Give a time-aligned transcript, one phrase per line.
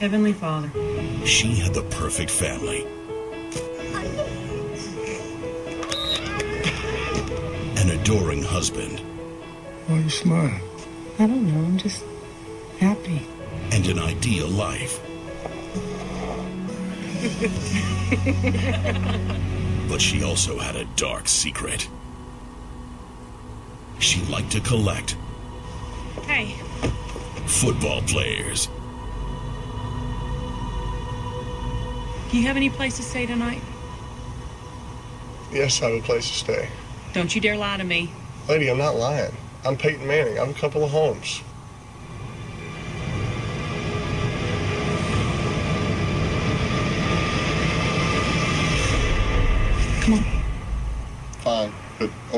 [0.00, 0.70] Heavenly Father.
[1.26, 2.86] She had the perfect family.
[7.76, 9.00] An adoring husband.
[9.86, 10.60] Why are you smiling?
[11.18, 11.66] I don't know.
[11.66, 12.02] I'm just
[12.78, 13.26] happy.
[13.72, 15.00] And an ideal life.
[19.88, 21.88] but she also had a dark secret.
[23.98, 25.16] She liked to collect.
[26.26, 26.54] Hey.
[27.50, 28.68] Football players.
[32.30, 33.60] Do you have any place to stay tonight?
[35.52, 36.68] Yes, I have a place to stay.
[37.12, 38.12] Don't you dare lie to me.
[38.48, 39.34] Lady, I'm not lying.
[39.66, 40.38] I'm Peyton Manning.
[40.38, 41.42] I have a couple of homes.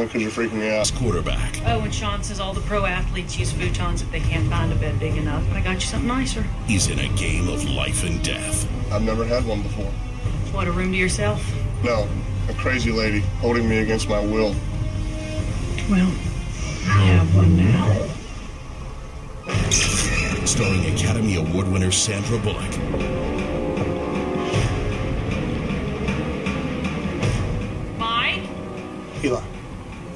[0.03, 0.93] But only because you're freaking me out.
[0.95, 1.61] Quarterback.
[1.67, 4.77] Oh, and Sean says all the pro athletes use futons if they can't find a
[4.77, 5.45] bed big enough.
[5.49, 6.45] But I got you something nicer.
[6.67, 8.67] He's in a game of life and death.
[8.93, 9.91] I've never had one before.
[10.53, 11.43] What, a room to yourself?
[11.83, 12.09] No,
[12.49, 14.55] a crazy lady holding me against my will.
[15.91, 16.13] Well,
[16.87, 18.09] I have one now.
[20.45, 22.71] Starring Academy Award winner Sandra Bullock.
[27.99, 28.43] Mike?
[29.25, 29.43] Eli,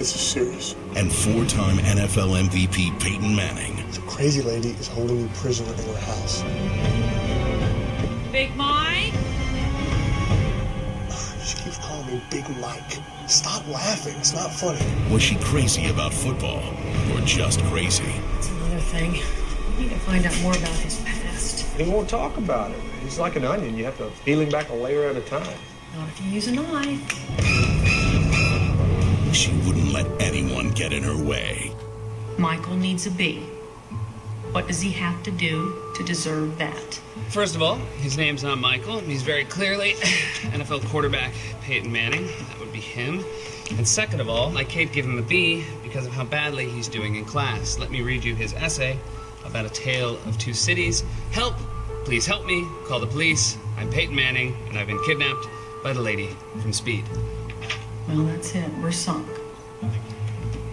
[0.07, 0.77] this is serious.
[0.95, 3.75] And four time NFL MVP Peyton Manning.
[3.91, 6.43] The crazy lady is holding you prisoner in her house.
[8.31, 9.13] Big Mike?
[11.47, 12.99] She keeps calling me Big Mike.
[13.27, 14.15] Stop laughing.
[14.19, 14.81] It's not funny.
[15.13, 16.63] Was she crazy about football
[17.13, 18.05] or just crazy?
[18.35, 19.13] That's another thing.
[19.77, 21.63] We need to find out more about his past.
[21.77, 22.81] He won't talk about it.
[23.03, 23.77] He's like an onion.
[23.77, 25.59] You have to peel him back a layer at a time.
[25.97, 27.66] Not if you use a knife.
[29.37, 31.71] She wouldn't let anyone get in her way.
[32.39, 33.41] Michael needs a B.
[34.53, 36.95] What does he have to do to deserve that?
[37.29, 38.99] First of all, his name's not Michael.
[38.99, 39.93] He's very clearly
[40.55, 42.29] NFL quarterback Peyton Manning.
[42.49, 43.23] That would be him.
[43.77, 46.89] And second of all, I can't give him a B because of how badly he's
[46.89, 47.79] doing in class.
[47.79, 48.99] Let me read you his essay
[49.45, 51.05] about a tale of two cities.
[51.31, 51.57] Help!
[52.07, 52.67] Please help me.
[52.87, 53.59] Call the police.
[53.77, 55.47] I'm Peyton Manning, and I've been kidnapped
[55.83, 57.05] by the lady from Speed.
[58.09, 58.71] Well, that's it.
[58.79, 59.29] We're sunk.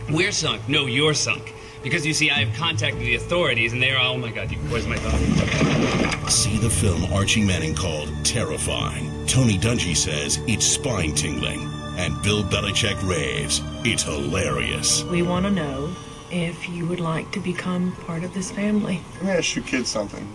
[0.09, 0.67] We're sunk.
[0.67, 1.53] No, you're sunk.
[1.81, 4.57] Because you see, I have contacted the authorities, and they are, oh my god, you
[4.69, 6.29] poisoned my thought.
[6.29, 9.25] See the film Archie Manning called Terrifying.
[9.27, 11.69] Tony Dungy says it's spine tingling.
[11.97, 15.03] And Bill Belichick raves it's hilarious.
[15.03, 15.93] We want to know
[16.31, 19.01] if you would like to become part of this family.
[19.15, 20.27] Let me ask you kids something.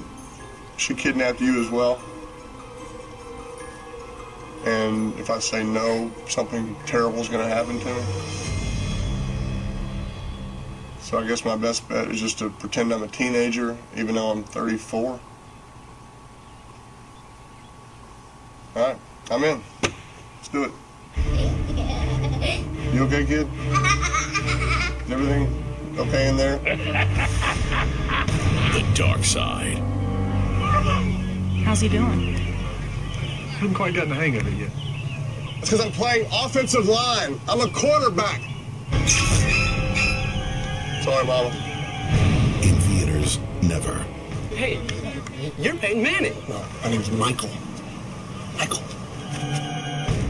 [0.76, 2.00] She kidnapped you as well?
[4.64, 8.02] And if I say no, something terrible is going to happen to me?
[11.00, 14.30] So I guess my best bet is just to pretend I'm a teenager, even though
[14.30, 15.20] I'm 34.
[18.76, 18.96] All right,
[19.30, 19.62] I'm in.
[19.82, 20.72] Let's do it.
[22.92, 23.48] You okay, kid?
[25.04, 25.64] Is everything
[25.96, 26.58] okay in there?
[28.72, 29.78] The dark side.
[31.64, 32.47] How's he doing?
[33.58, 34.70] I haven't quite gotten the hang of it yet.
[35.58, 37.40] It's because I'm playing offensive line.
[37.48, 38.40] I'm a quarterback.
[41.02, 41.48] Sorry, Mama.
[42.62, 43.94] In theaters, never.
[44.50, 44.80] Hey,
[45.58, 46.36] you're Peyton Manning.
[46.48, 47.50] No, my name's Michael.
[48.56, 48.84] Michael.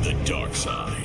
[0.04, 1.04] The dark side.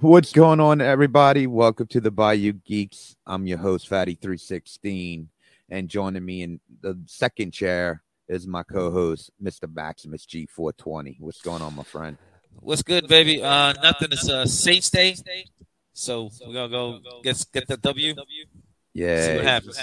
[0.00, 1.46] What's going on, everybody?
[1.48, 3.16] Welcome to the Bayou Geeks.
[3.26, 5.26] I'm your host, Phatty316.
[5.70, 9.72] And joining me in the second chair is my co host, Mr.
[9.72, 11.16] Maximus G420.
[11.18, 12.16] What's going on, my friend?
[12.60, 13.42] What's good, baby?
[13.42, 14.08] Uh, nothing.
[14.12, 15.16] It's uh, Saints Day,
[15.92, 18.14] so we're gonna go get get the W.
[18.14, 18.24] See what
[18.94, 19.42] Yeah.
[19.42, 19.78] happens.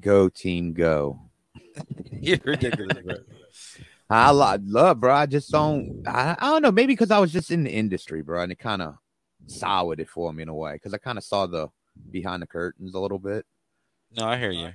[0.00, 1.20] Go, team, go.
[2.12, 3.14] You're ridiculous, bro.
[4.10, 5.14] I lo- love, bro.
[5.14, 6.72] I just don't, I, I don't know.
[6.72, 8.42] Maybe because I was just in the industry, bro.
[8.42, 8.96] And it kind of
[9.46, 11.68] soured it for me in a way because I kind of saw the
[12.10, 13.46] behind the curtains a little bit.
[14.16, 14.68] No, I hear you.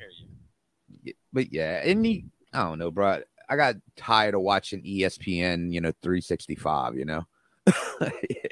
[1.06, 3.22] Y- But yeah, and he, I don't know, bro.
[3.48, 7.26] I got tired of watching ESPN, you know, 365, you know.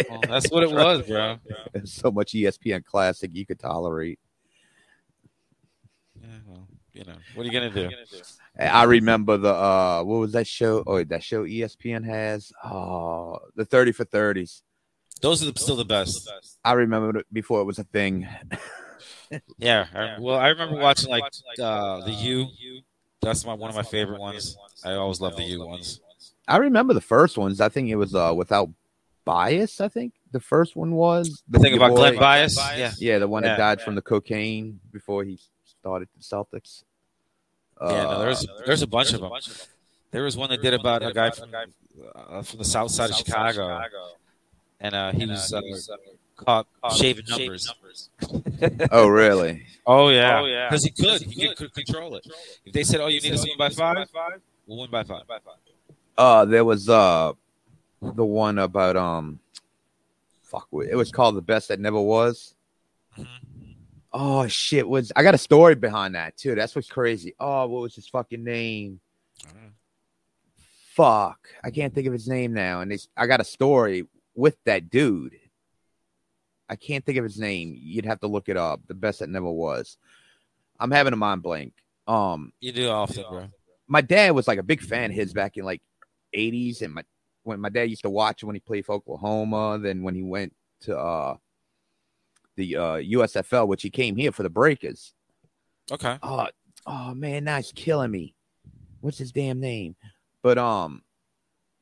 [0.10, 1.38] Well, that's what it was, bro.
[1.84, 4.20] So much ESPN classic you could tolerate.
[6.22, 6.67] Yeah, well,
[6.98, 7.90] you know, what are you gonna do?
[8.60, 10.84] I remember the uh, what was that show?
[10.88, 12.52] Oh, that show ESPN has.
[12.64, 14.64] Oh, the thirty for thirties.
[15.22, 16.30] Those are the, still the best.
[16.64, 18.28] I remember it before it was a thing.
[19.58, 19.88] Yeah.
[19.94, 21.24] I, well, I remember watching like
[21.60, 22.48] uh, the U.
[23.22, 24.56] That's my one of my favorite ones.
[24.86, 26.00] I always love the U ones.
[26.48, 27.60] I remember the first ones.
[27.60, 28.70] I think it was uh without
[29.26, 29.82] bias.
[29.82, 32.56] I think the first one was The thing about boy- Len Bias.
[32.78, 32.92] Yeah.
[33.00, 33.58] Yeah, the one that Yeah.
[33.58, 36.84] died from the cocaine before he started the Celtics.
[37.82, 39.32] Yeah, no, Uh, there's there's a bunch of them.
[40.12, 43.16] There was one that did about a guy from uh, from the south side of
[43.16, 43.82] Chicago,
[44.80, 45.62] and uh, he was uh,
[46.36, 47.74] caught shaving numbers.
[48.92, 49.66] oh, really?
[49.86, 51.74] Oh yeah, because he could, he could, could.
[51.74, 52.28] Control it.
[52.66, 54.08] If they said, "Oh, you need us to win by five,
[54.66, 55.24] we'll win by five.
[56.18, 57.34] Uh, there was uh
[58.02, 59.40] the one about um,
[60.44, 62.56] fuck, it was called the best that never was.
[64.20, 64.88] Oh shit!
[64.90, 66.56] Was I got a story behind that too?
[66.56, 67.36] That's what's crazy.
[67.40, 69.00] Oh, what was his fucking name?
[70.96, 72.82] Fuck, I can't think of his name now.
[72.82, 75.36] And it's, I got a story with that dude.
[76.68, 77.76] I can't think of his name.
[77.80, 78.82] You'd have to look it up.
[78.88, 79.98] The best that never was.
[80.80, 81.74] I'm having a mind blank.
[82.08, 83.48] Um, You do often, bro.
[83.88, 85.82] my dad was like a big fan of his back in like
[86.36, 87.04] 80s and my
[87.44, 90.54] when my dad used to watch when he played for Oklahoma then when he went
[90.82, 91.36] to uh
[92.58, 95.14] the uh USFL which he came here for the Breakers
[95.92, 96.18] Okay.
[96.22, 96.48] oh
[96.86, 98.36] oh man now he's killing me
[99.00, 99.96] what's his damn name
[100.44, 101.02] but um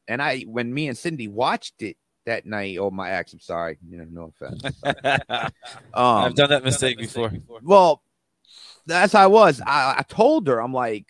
[0.07, 3.77] and I when me and Cindy watched it that night oh my ex I'm sorry
[3.89, 4.63] you know no offense
[5.93, 7.31] um I've done that mistake before.
[7.63, 8.03] well,
[8.85, 9.61] that's how I was.
[9.61, 11.07] I, I told her, I'm like,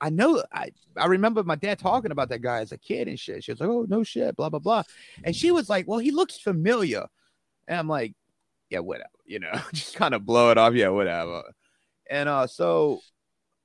[0.00, 3.18] I know, I, I remember my dad talking about that guy as a kid and
[3.18, 3.42] shit.
[3.42, 4.84] She was like, oh, no shit, blah, blah, blah.
[5.24, 7.04] And she was like, well, he looks familiar.
[7.66, 8.14] And I'm like,
[8.70, 10.74] yeah, whatever, you know, just kind of blow it off.
[10.74, 11.42] Yeah, whatever.
[12.10, 13.00] And uh, so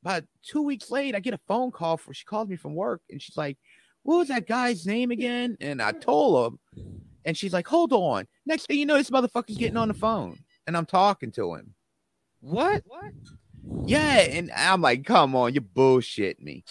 [0.04, 3.02] about two weeks late, I get a phone call for, she called me from work
[3.10, 3.58] and she's like,
[4.04, 5.58] what was that guy's name again?
[5.62, 6.82] And I told her,
[7.26, 8.28] and she's like, hold on.
[8.46, 11.74] Next thing you know, this motherfucker's getting on the phone and I'm talking to him.
[12.42, 12.84] What?
[12.86, 13.14] What?
[13.86, 16.66] Yeah, and I'm like, come on, you bullshit me.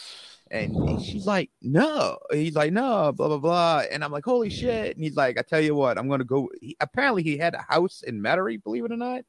[0.52, 2.18] And and she's like, no.
[2.30, 3.82] He's like, no, blah blah blah.
[3.90, 4.94] And I'm like, holy shit.
[4.94, 6.50] And he's like, I tell you what, I'm gonna go.
[6.60, 9.22] He, apparently, he had a house in Metairie, believe it or not.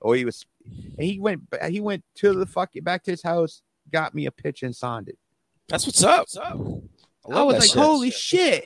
[0.00, 3.62] Or he was, and he went, he went to the fuck back to his house,
[3.92, 5.18] got me a pitch and signed it.
[5.68, 6.20] That's what's up.
[6.20, 6.58] What's up?
[7.28, 7.78] I, love was like, shit.
[7.78, 8.64] holy shit.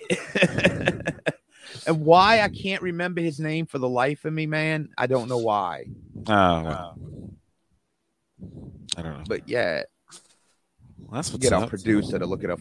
[1.87, 5.29] and why I can't remember his name for the life of me, man, I don't
[5.29, 5.87] know why.
[6.26, 6.99] Oh, well.
[8.97, 9.25] I don't know.
[9.29, 9.82] But yeah,
[11.12, 11.70] That's what's get our up.
[11.70, 12.60] producer to look it up.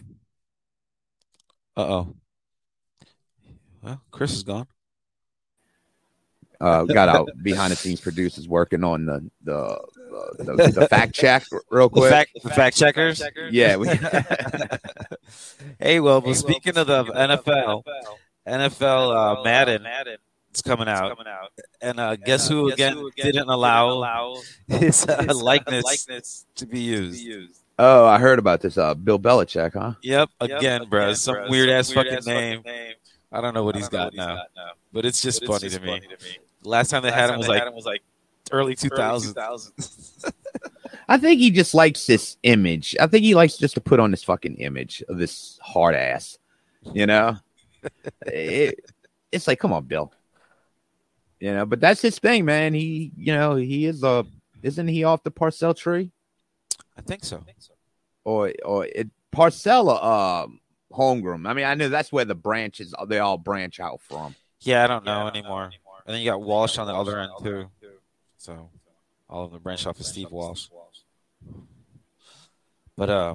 [1.76, 2.14] Uh oh.
[3.82, 4.66] Well, Chris is gone.
[6.60, 9.78] uh, got out behind the scenes producers working on the the
[10.38, 12.10] the, the fact check real The quick.
[12.10, 13.22] fact, the fact checkers.
[13.50, 13.88] yeah, we,
[15.78, 17.82] hey, well, well, speaking of the NFL,
[18.46, 19.84] NFL uh, Madden,
[20.50, 21.50] it's coming out, Coming out.
[21.82, 24.36] and uh, guess who again didn't allow
[24.68, 27.22] his uh, likeness to be used?
[27.78, 28.78] Oh, I heard about this.
[28.78, 29.94] Uh, Bill Belichick, huh?
[30.02, 32.62] Yep, again, bro, some weird ass fucking name.
[33.30, 34.42] I don't know what he's got now,
[34.92, 36.00] but it's just funny to me.
[36.62, 38.02] Last time they had him was like
[38.50, 40.32] early 2000s.
[41.08, 42.96] I think he just likes this image.
[42.98, 46.38] I think he likes just to put on this fucking image of this hard ass.
[46.92, 47.36] You know,
[48.26, 48.90] it,
[49.30, 50.12] it's like, come on, Bill.
[51.40, 52.72] You know, but that's his thing, man.
[52.72, 54.24] He, you know, he is a,
[54.62, 56.10] isn't he off the Parcells tree
[56.96, 57.42] I think so.
[58.24, 60.60] or or it Parcella or um
[60.92, 61.48] Holmgren?
[61.48, 64.34] I mean, I know that's where the branches they all branch out from.
[64.60, 65.70] Yeah, I don't know anymore.
[66.06, 67.68] And then you got Walsh on the other end too.
[68.38, 68.70] So
[69.28, 70.68] all of them branch off of Steve Walsh.
[72.96, 73.34] But uh,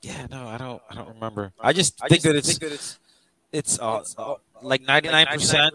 [0.00, 1.52] yeah, no, I don't, I don't remember.
[1.60, 2.98] I just think that it's
[3.52, 5.74] it's uh, uh, like ninety nine percent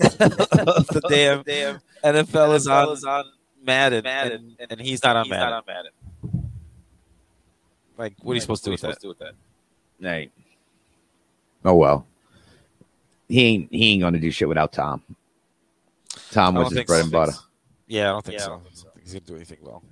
[0.00, 1.02] of the
[1.44, 3.24] damn NFL is on
[3.62, 5.90] Madden, and, and he's not on Madden.
[7.96, 9.32] Like, what are you supposed to do with that?
[10.00, 10.30] Hey.
[11.64, 12.06] Oh well.
[13.28, 15.02] He ain't he ain't gonna do shit without Tom.
[16.30, 17.02] Tom I was his bread so.
[17.04, 17.32] and butter.
[17.86, 18.46] Yeah, I don't think so.
[18.46, 19.82] I don't think he's gonna do anything well.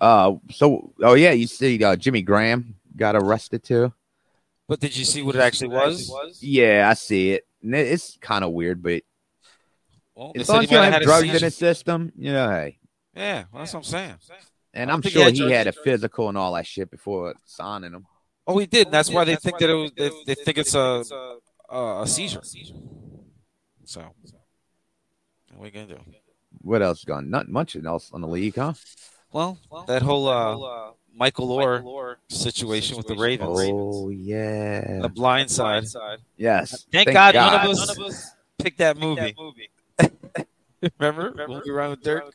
[0.00, 3.92] Uh so oh yeah, you see uh, Jimmy Graham got arrested too.
[4.68, 6.38] But did you see what it actually was?
[6.40, 7.46] Yeah, I see it.
[7.62, 9.02] It's kind of weird, but
[10.14, 11.44] Well, they as long he as you don't have have had drugs in seizure.
[11.46, 12.78] his system, you know, hey.
[13.16, 14.04] Yeah, well, that's what I'm saying.
[14.10, 16.66] And I I'm don't think he sure had he had a physical and all that
[16.66, 18.06] shit before signing him.
[18.46, 18.86] Oh, he did.
[18.86, 19.92] And that's why they think that it was.
[19.96, 21.04] They, they think it's a
[21.70, 22.42] a, a seizure.
[23.84, 24.02] So,
[25.54, 26.00] what are you gonna do?
[26.62, 27.30] What else gone?
[27.30, 28.74] Not much else on the league, huh?
[29.32, 35.00] Well, that whole uh, Michael Oher situation with the Ravens, Oh yeah.
[35.00, 35.84] the blind side.
[36.36, 36.86] Yes.
[36.92, 39.34] Thank, God, None, of us, none of us picked that movie.
[40.98, 42.32] Remember, when we were around with Dirk?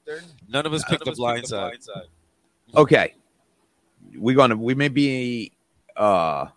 [0.50, 1.78] None of us picked the blind side.
[2.76, 3.16] Okay.
[4.16, 5.52] We're gonna we may be
[5.96, 6.48] uh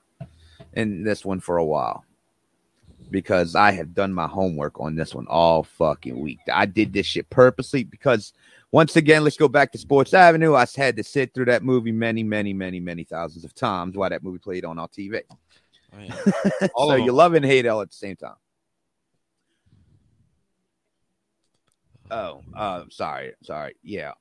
[0.72, 2.04] in this one for a while
[3.10, 6.40] because I have done my homework on this one all fucking week.
[6.52, 8.32] I did this shit purposely because
[8.72, 10.54] once again, let's go back to Sports Avenue.
[10.54, 14.10] I had to sit through that movie many, many, many, many thousands of times while
[14.10, 15.22] that movie played on our TV.
[15.94, 16.68] Oh, yeah.
[16.76, 18.34] So you love and hate it all at the same time.
[22.10, 23.76] Oh, uh, sorry, sorry.
[23.82, 24.12] Yeah.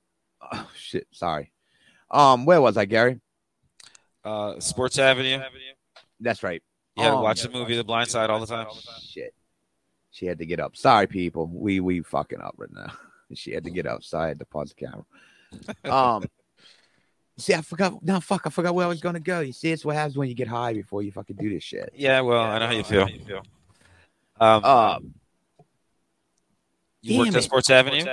[0.42, 1.52] Oh, shit, sorry.
[2.12, 3.20] Um, where was I, Gary?
[4.24, 5.40] Uh, Sports Avenue.
[6.20, 6.62] That's right.
[6.98, 8.68] You had to Um, watch the movie The Blind Side all the time.
[9.02, 9.34] Shit.
[10.12, 10.78] She had to get up.
[10.78, 11.48] Sorry, people.
[11.54, 12.92] We we fucking up right now.
[13.34, 15.04] She had to get up, so I had to pause the camera.
[15.84, 16.24] Um
[17.40, 19.40] see, I forgot no fuck, I forgot where I was gonna go.
[19.40, 21.90] You see, it's what happens when you get high before you fucking do this shit.
[21.96, 23.08] Yeah, well, I know how you feel.
[24.40, 25.14] Um, Um
[27.06, 27.44] you worked damn at it.
[27.44, 28.04] Sports Avenue.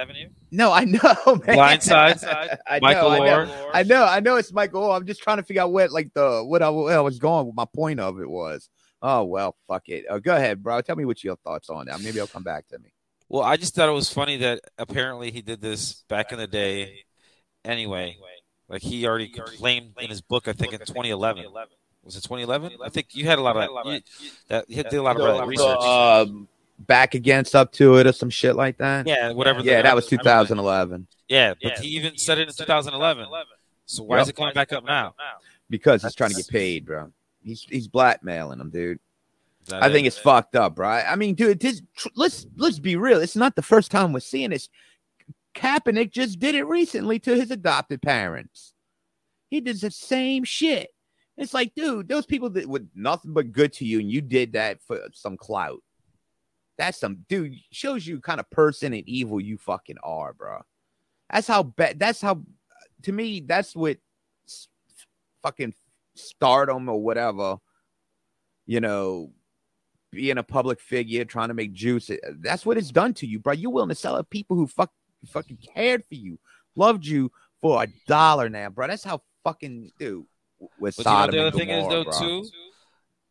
[0.50, 1.56] no, I know, man.
[1.56, 2.22] Blindside?
[2.66, 3.70] I know, Michael I know.
[3.72, 4.96] I know, I know it's Michael Oher.
[4.96, 7.46] I'm just trying to figure out what like the what I, where I was going,
[7.46, 8.68] what my point of it was.
[9.00, 10.04] Oh well, fuck it.
[10.08, 10.80] Uh, go ahead, bro.
[10.82, 12.00] Tell me what your thoughts on that.
[12.02, 12.92] Maybe I'll come back to me.
[13.28, 16.46] Well, I just thought it was funny that apparently he did this back in the
[16.46, 17.04] day.
[17.64, 18.16] Anyway,
[18.68, 21.46] like he already claimed in his book, I think in 2011.
[22.04, 22.78] Was it 2011?
[22.84, 24.02] I think you had a lot of that.
[24.20, 25.66] You, that you did a lot of research.
[25.66, 26.26] the, uh,
[26.86, 29.06] back against up to it or some shit like that.
[29.06, 29.60] yeah, whatever.
[29.60, 30.42] Yeah, that was I remember that.
[30.48, 33.26] 2011 Yeah, but he even said it in 2011.
[33.86, 34.22] So why Yep.
[34.22, 35.14] is it coming back up now?
[35.70, 37.10] because he's trying to get paid, bro.
[37.42, 38.98] He's he's blackmailing them, dude.
[39.72, 39.92] I it?
[39.92, 40.88] think it's fucked up, bro.
[40.88, 43.20] I mean, dude, this tr- let's let's be real.
[43.20, 44.68] It's not the first time we're seeing this.
[45.54, 48.72] Kaepernick just did it recently to his adopted parents.
[49.50, 50.88] He did the same shit.
[51.36, 54.52] It's like, dude, those people that were nothing but good to you, and you did
[54.52, 55.82] that for some clout.
[56.78, 60.60] That's some dude shows you kind of person and evil you fucking are, bro.
[61.30, 61.98] That's how bad.
[61.98, 62.42] That's how,
[63.02, 63.98] to me, that's what
[64.46, 64.68] s-
[65.42, 65.74] fucking
[66.14, 67.56] stardom or whatever.
[68.66, 69.32] You know,
[70.10, 72.10] being a public figure, trying to make juice.
[72.10, 73.52] uh, That's what it's done to you, bro.
[73.54, 74.90] You're willing to sell out people who fuck,
[75.26, 76.38] fucking cared for you,
[76.76, 78.86] loved you for a dollar now, bro.
[78.86, 80.24] That's how fucking dude.
[80.78, 82.18] With But you know the other thing is though bro.
[82.18, 82.48] too,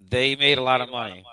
[0.10, 1.24] they made a lot of money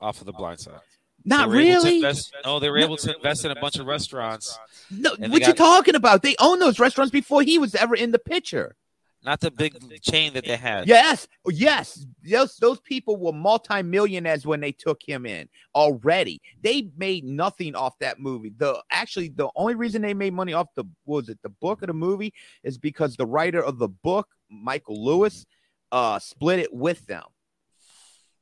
[0.00, 0.78] off of the blind side.
[1.24, 1.96] Not They were able to really.
[1.96, 4.58] invest- no, they were able to invest in a bunch of restaurants.
[4.90, 6.22] No, what they you talking about?
[6.22, 8.76] They own those restaurants before he was ever in the picture.
[9.24, 10.88] Not the big chain that they had.
[10.88, 16.42] Yes, yes, those those people were multimillionaires when they took him in already.
[16.60, 18.52] They made nothing off that movie.
[18.56, 21.86] The actually the only reason they made money off the was it the book of
[21.86, 25.46] the movie is because the writer of the book, Michael Lewis,
[25.92, 27.24] uh, split it with them,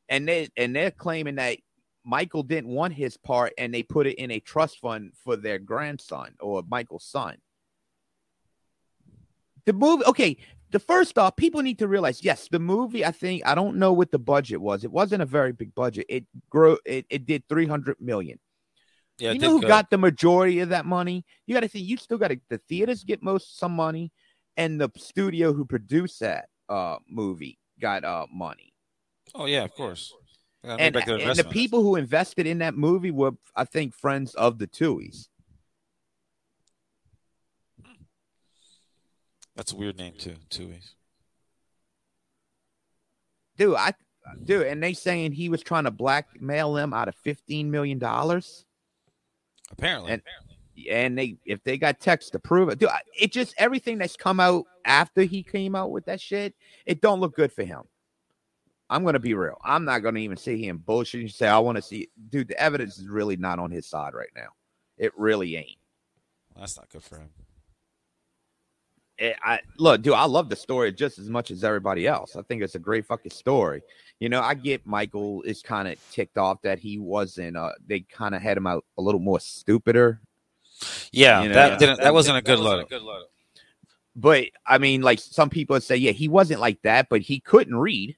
[0.08, 1.58] and they and they're claiming that
[2.04, 5.58] Michael didn't want his part, and they put it in a trust fund for their
[5.58, 7.36] grandson or Michael's son.
[9.66, 10.36] The movie, okay,
[10.70, 13.04] the first off, people need to realize, yes, the movie.
[13.04, 14.84] I think I don't know what the budget was.
[14.84, 16.06] It wasn't a very big budget.
[16.08, 16.78] It grew.
[16.86, 18.38] It, it did three hundred million.
[19.18, 21.26] Yeah, you know who got the majority of that money?
[21.46, 21.86] You got to think.
[21.86, 22.40] You still got to.
[22.48, 24.12] The theaters get most some money,
[24.56, 28.72] and the studio who produced that uh movie got uh money.
[29.34, 30.14] Oh yeah, of course.
[30.62, 34.58] Yeah, And, and the people who invested in that movie were, I think, friends of
[34.58, 35.28] the Tuohys.
[39.56, 40.36] That's a weird name too.
[40.58, 40.94] Ways.
[43.58, 43.92] Dude, I
[44.44, 48.64] dude, and they saying he was trying to blackmail them out of fifteen million dollars.
[49.70, 50.12] Apparently.
[50.12, 50.22] And-
[50.88, 52.88] and they if they got text to prove it, dude,
[53.18, 56.54] it just everything that's come out after he came out with that shit,
[56.86, 57.82] it don't look good for him.
[58.90, 59.56] I'm gonna be real.
[59.64, 62.48] I'm not gonna even sit here and bullshit and say I want to see, dude.
[62.48, 64.48] The evidence is really not on his side right now.
[64.98, 65.78] It really ain't.
[66.58, 67.30] That's not good for him.
[69.16, 70.14] It, I look, dude.
[70.14, 72.34] I love the story just as much as everybody else.
[72.34, 73.82] I think it's a great fucking story.
[74.18, 77.56] You know, I get Michael is kind of ticked off that he wasn't.
[77.56, 80.20] Uh, they kind of had him out a little more stupider
[81.12, 81.78] Yeah, You know, that yeah.
[81.78, 82.00] didn't.
[82.00, 82.90] That wasn't a good look.
[84.16, 87.76] But I mean, like some people say, yeah, he wasn't like that, but he couldn't
[87.76, 88.16] read.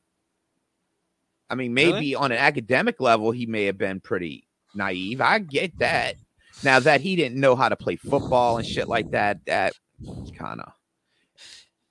[1.52, 2.14] I mean, maybe Really?
[2.14, 5.21] on an academic level, he may have been pretty naive.
[5.21, 6.16] I get that.
[6.64, 9.75] Now that he didn't know how to play football and shit like that, that
[10.35, 10.73] kind of.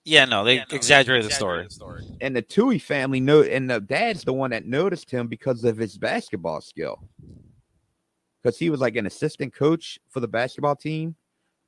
[0.03, 1.67] Yeah, no, they exaggerated the story.
[2.21, 5.77] And the Tuohy family know, and the dad's the one that noticed him because of
[5.77, 7.07] his basketball skill.
[8.41, 11.15] Because he was like an assistant coach for the basketball team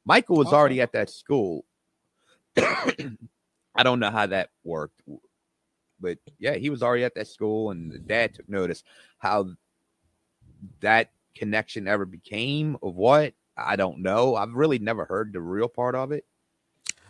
[0.06, 0.84] Michael was already Oh.
[0.84, 1.64] at that school.
[2.58, 5.00] I don't know how that worked,
[6.04, 8.84] but yeah, he was already at that school, and the dad took notice.
[9.18, 9.48] How
[10.82, 14.36] that connection ever became of what I don't know.
[14.36, 16.26] I've really never heard the real part of it.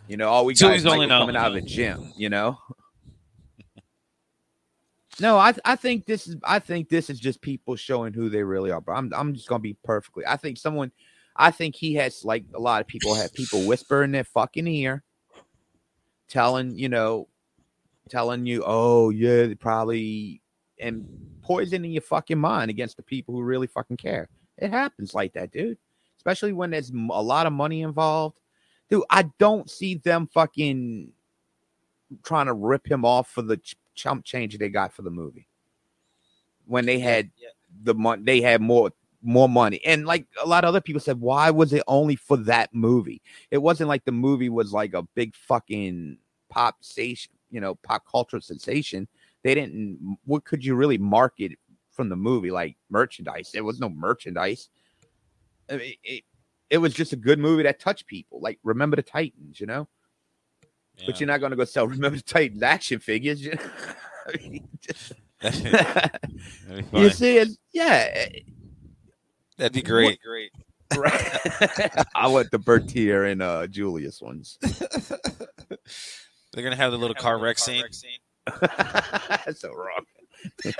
[0.08, 2.12] You know, all we So got is only coming out of the gym.
[2.16, 2.58] You know.
[5.20, 8.42] No, I I think this is I think this is just people showing who they
[8.42, 8.80] really are.
[8.80, 10.24] But I'm I'm just gonna be perfectly.
[10.26, 10.90] I think someone,
[11.36, 14.66] I think he has like a lot of people have people whisper in their fucking
[14.66, 15.04] ear,
[16.28, 17.28] telling you know,
[18.08, 20.40] telling you, oh yeah, they probably
[20.80, 21.06] and
[21.42, 24.28] poisoning your fucking mind against the people who really fucking care.
[24.58, 25.78] It happens like that, dude.
[26.16, 28.40] Especially when there's a lot of money involved,
[28.88, 29.04] dude.
[29.10, 31.12] I don't see them fucking
[32.22, 35.48] trying to rip him off for the ch- chump change they got for the movie
[36.66, 37.30] when they had
[37.82, 38.90] the money they had more
[39.22, 42.36] more money and like a lot of other people said why was it only for
[42.36, 46.18] that movie it wasn't like the movie was like a big fucking
[46.50, 49.06] pop station you know pop cultural sensation
[49.44, 51.52] they didn't what could you really market
[51.92, 54.68] from the movie like merchandise there was no merchandise
[55.70, 56.24] I mean, it,
[56.68, 59.86] it was just a good movie that touched people like remember the titans you know
[61.06, 63.60] but you're not going to go sell remember the titans action figures you, know?
[64.26, 65.12] I mean, just-
[66.92, 68.26] you see it yeah
[69.56, 70.20] That'd be great.
[70.20, 70.50] Great.
[70.96, 72.04] Right.
[72.14, 74.58] I want the Bertier and uh Julius ones.
[76.54, 77.82] They're gonna have the little car wreck scene.
[78.60, 80.04] That's so wrong.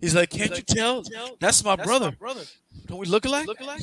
[0.00, 1.04] He's like, can't you tell?
[1.40, 2.12] That's my brother.
[2.12, 2.42] brother
[2.86, 3.46] Don't we look alike?
[3.46, 3.82] Look alike?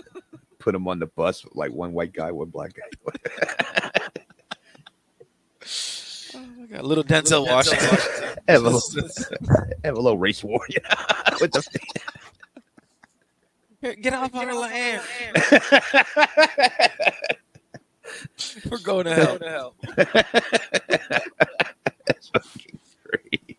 [0.58, 2.82] Put him on the bus like one white guy, one black guy.
[6.34, 7.88] Oh my God, little Denzel Washington.
[8.46, 8.80] have, a little,
[9.84, 10.96] have a little race war, you know,
[11.40, 11.62] with the
[13.80, 15.02] Here, Get off our land.
[18.70, 19.74] We're going to hell.
[22.06, 23.58] That's fucking great.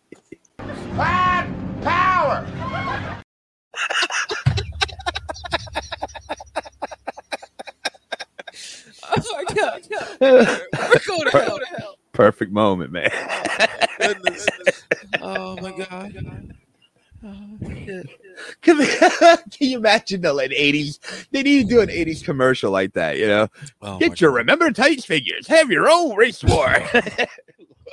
[9.04, 9.88] Oh my God.
[10.20, 11.58] We're going to hell.
[11.58, 11.96] To hell.
[12.12, 13.10] Perfect moment, man.
[14.00, 14.46] Goodness.
[15.20, 16.54] Oh my God.
[18.62, 21.28] Can, can you imagine the late 80s?
[21.30, 23.48] They need to do an 80s commercial like that, you know?
[23.80, 25.46] Oh Get your Remember Titans figures.
[25.46, 26.74] Have your own race war.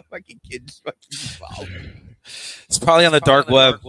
[0.10, 1.72] fucking kids fucking involved.
[2.66, 3.80] It's probably on the dark web.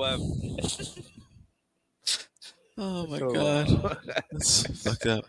[2.76, 3.98] Oh my So, god,
[4.31, 5.24] that's fucked up.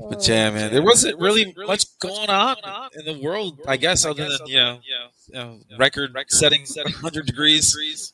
[0.00, 2.56] Oh, but yeah, man, there wasn't really much going on
[2.94, 4.80] in the world, I guess, other than you know,
[5.28, 8.12] you know record setting, hundred degrees.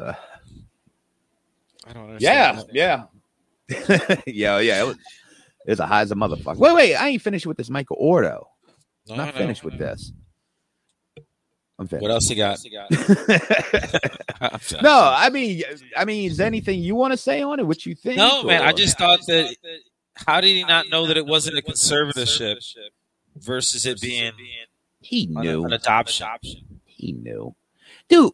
[0.00, 0.12] Uh,
[1.86, 2.70] I don't yeah, understand.
[2.72, 3.04] yeah.
[4.26, 4.82] yeah, yeah.
[4.82, 4.96] It was,
[5.66, 6.58] it was a high as a motherfucker.
[6.58, 6.94] Wait, wait.
[6.94, 8.48] I ain't finished with this Michael Ordo.
[9.08, 9.40] No, Not no.
[9.40, 10.12] finished with this.
[11.78, 12.02] I'm finished.
[12.02, 12.58] What else you got?
[14.82, 15.62] no, I mean,
[15.96, 17.66] I mean, is there anything you want to say on it?
[17.66, 18.18] What you think?
[18.18, 18.62] No, man.
[18.62, 19.56] I just thought that.
[20.14, 22.56] How did he not know that it wasn't a conservatorship
[23.36, 24.32] versus it being
[25.00, 25.64] he knew.
[25.64, 26.28] an adoption?
[26.84, 27.54] He knew,
[28.08, 28.32] dude.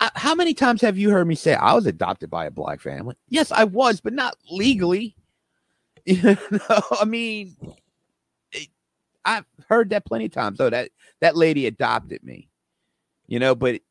[0.00, 2.80] I, how many times have you heard me say I was adopted by a black
[2.80, 3.16] family?
[3.28, 5.14] Yes, I was, but not legally.
[6.06, 7.54] You know, I mean,
[8.52, 8.68] it-
[9.26, 10.58] I've heard that plenty of times.
[10.58, 12.48] Oh, that that lady adopted me,
[13.26, 13.82] you know, but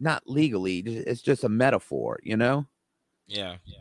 [0.00, 0.78] not legally.
[0.80, 2.66] It's just a metaphor, you know.
[3.28, 3.56] Yeah.
[3.64, 3.78] Yeah.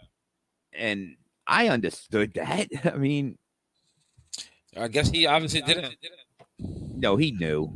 [0.74, 1.16] And
[1.48, 2.68] I understood that.
[2.94, 3.40] I mean,
[4.78, 5.96] I guess he obviously didn't.
[6.60, 7.74] no, he knew.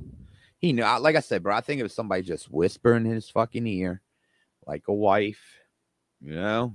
[0.60, 0.84] He knew.
[0.84, 4.02] Like I said, bro, I think it was somebody just whispering in his fucking ear,
[4.66, 5.42] like a wife,
[6.20, 6.74] you know.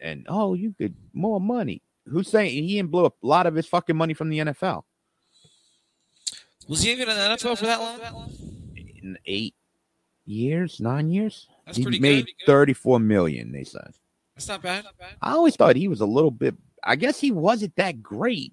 [0.00, 1.82] And oh, you could more money.
[2.06, 4.84] Who's saying he didn't blow a lot of his fucking money from the NFL
[6.68, 8.00] Was he even in the NFL for that long?
[9.06, 9.54] in eight
[10.24, 11.48] years, nine years?
[11.64, 13.52] That's he made thirty-four million.
[13.52, 13.92] They said.
[14.34, 14.84] That's not bad.
[15.22, 16.54] I always thought he was a little bit.
[16.84, 18.52] I guess he wasn't that great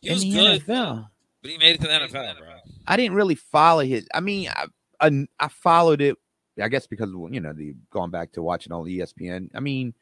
[0.00, 1.08] He in was the good, NFL.
[1.46, 2.48] But he made it to the NFL, bro.
[2.88, 4.08] I didn't really follow his.
[4.12, 4.66] I mean, I,
[5.00, 6.16] I, I followed it.
[6.60, 9.50] I guess because you know the going back to watching all the ESPN.
[9.54, 9.94] I mean,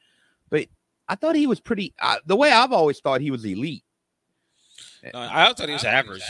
[0.50, 0.68] but
[1.08, 1.92] I thought he was pretty.
[2.00, 3.84] Uh, the way I've always thought he was elite.
[5.12, 6.22] No, I thought he was average.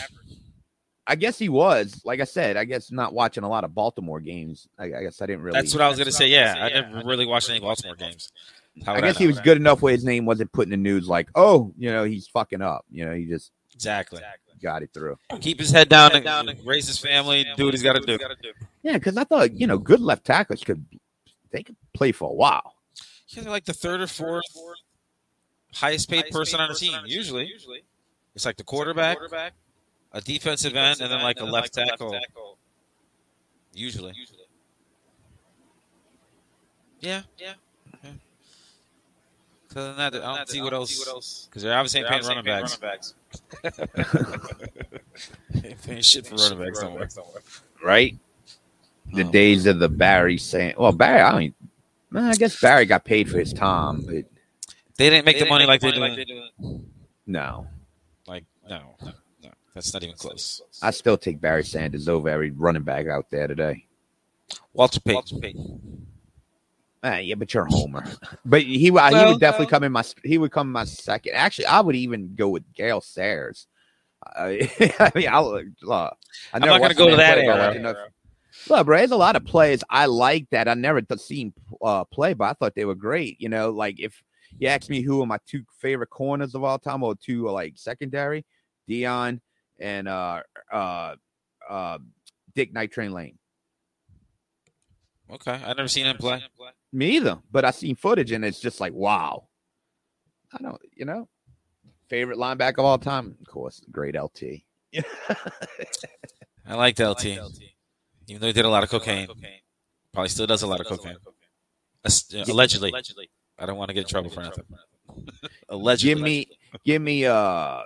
[1.07, 2.01] I guess he was.
[2.03, 4.67] Like I said, I guess not watching a lot of Baltimore games.
[4.77, 5.57] I, I guess I didn't really.
[5.57, 6.27] That's what I was gonna say.
[6.27, 8.31] Yeah, I never really watched any Baltimore games.
[8.83, 10.77] How I would guess he was good enough where his name wasn't put in the
[10.77, 12.83] news like, oh, you know, he's fucking up.
[12.91, 14.19] You know, he just exactly.
[14.61, 15.17] Got it through.
[15.41, 17.45] Keep his head down and raise his family.
[17.55, 18.17] Do what he's got to do.
[18.83, 20.85] Yeah, because I thought you know, good left tackles could
[21.51, 22.75] they could play for a while.
[23.29, 24.43] Yeah, they're like the third or fourth
[25.73, 26.99] highest paid person on the team.
[27.05, 27.83] Usually, usually
[28.33, 29.17] it's like the quarterback,
[30.11, 32.19] a defensive end, and then like a left tackle.
[33.73, 34.13] Usually.
[37.01, 37.45] Yeah, yeah.
[37.47, 37.53] yeah.
[39.75, 41.47] Other than that, I don't see what else.
[41.49, 42.77] Because they're obviously ain't paying running backs.
[45.85, 47.09] paying shit for running backs somewhere.
[47.83, 48.15] right?
[49.13, 49.31] The Oh.
[49.31, 51.53] days of the Barry saying, well, Barry, I mean,
[52.13, 54.25] I guess Barry got paid for his time, but
[54.97, 56.49] They didn't make the money like they do.
[57.27, 57.67] no,
[58.27, 59.11] Like no, no,
[59.43, 60.61] no, that's not even close.
[60.81, 63.85] I still take Barry Sanders over every running back out there today.
[64.73, 66.07] Walter Payton.
[67.07, 68.03] Ah, yeah, but you're a homer.
[68.45, 71.35] But he, he would definitely come in my he would come in my second.
[71.35, 73.67] Actually, I would even go with Gale Sayers.
[74.25, 74.53] Uh,
[74.99, 76.09] I mean, I'll, uh, I
[76.53, 77.67] I'm never not going to go to that play, but I era.
[77.67, 77.97] watched enough-
[78.67, 82.33] Look, bro, there's a lot of plays I like that I never seen uh, play,
[82.33, 83.39] but I thought they were great.
[83.39, 84.23] You know, like if
[84.57, 87.73] you ask me who are my two favorite corners of all time or two like
[87.75, 88.43] secondary,
[88.89, 89.41] Deion
[89.79, 90.41] and uh
[90.71, 91.15] uh
[91.69, 91.97] uh
[92.55, 93.37] Dick Night Train Lane.
[95.31, 96.43] Okay, I've never seen him play.
[96.93, 99.47] Me either, but I seen footage and it's just like wow.
[100.53, 101.27] I don't, you know,
[102.07, 104.61] favorite linebacker of all time, of course, great LT.
[106.67, 107.25] I liked LT,
[108.27, 109.27] even though he did a lot of cocaine.
[110.13, 111.17] Probably still does a lot of cocaine.
[112.05, 112.93] As- uh, Allegedly.
[113.57, 114.63] I don't want to get in trouble for nothing.
[115.69, 116.13] Allegedly.
[116.13, 116.47] give me,
[116.85, 117.81] give me, uh,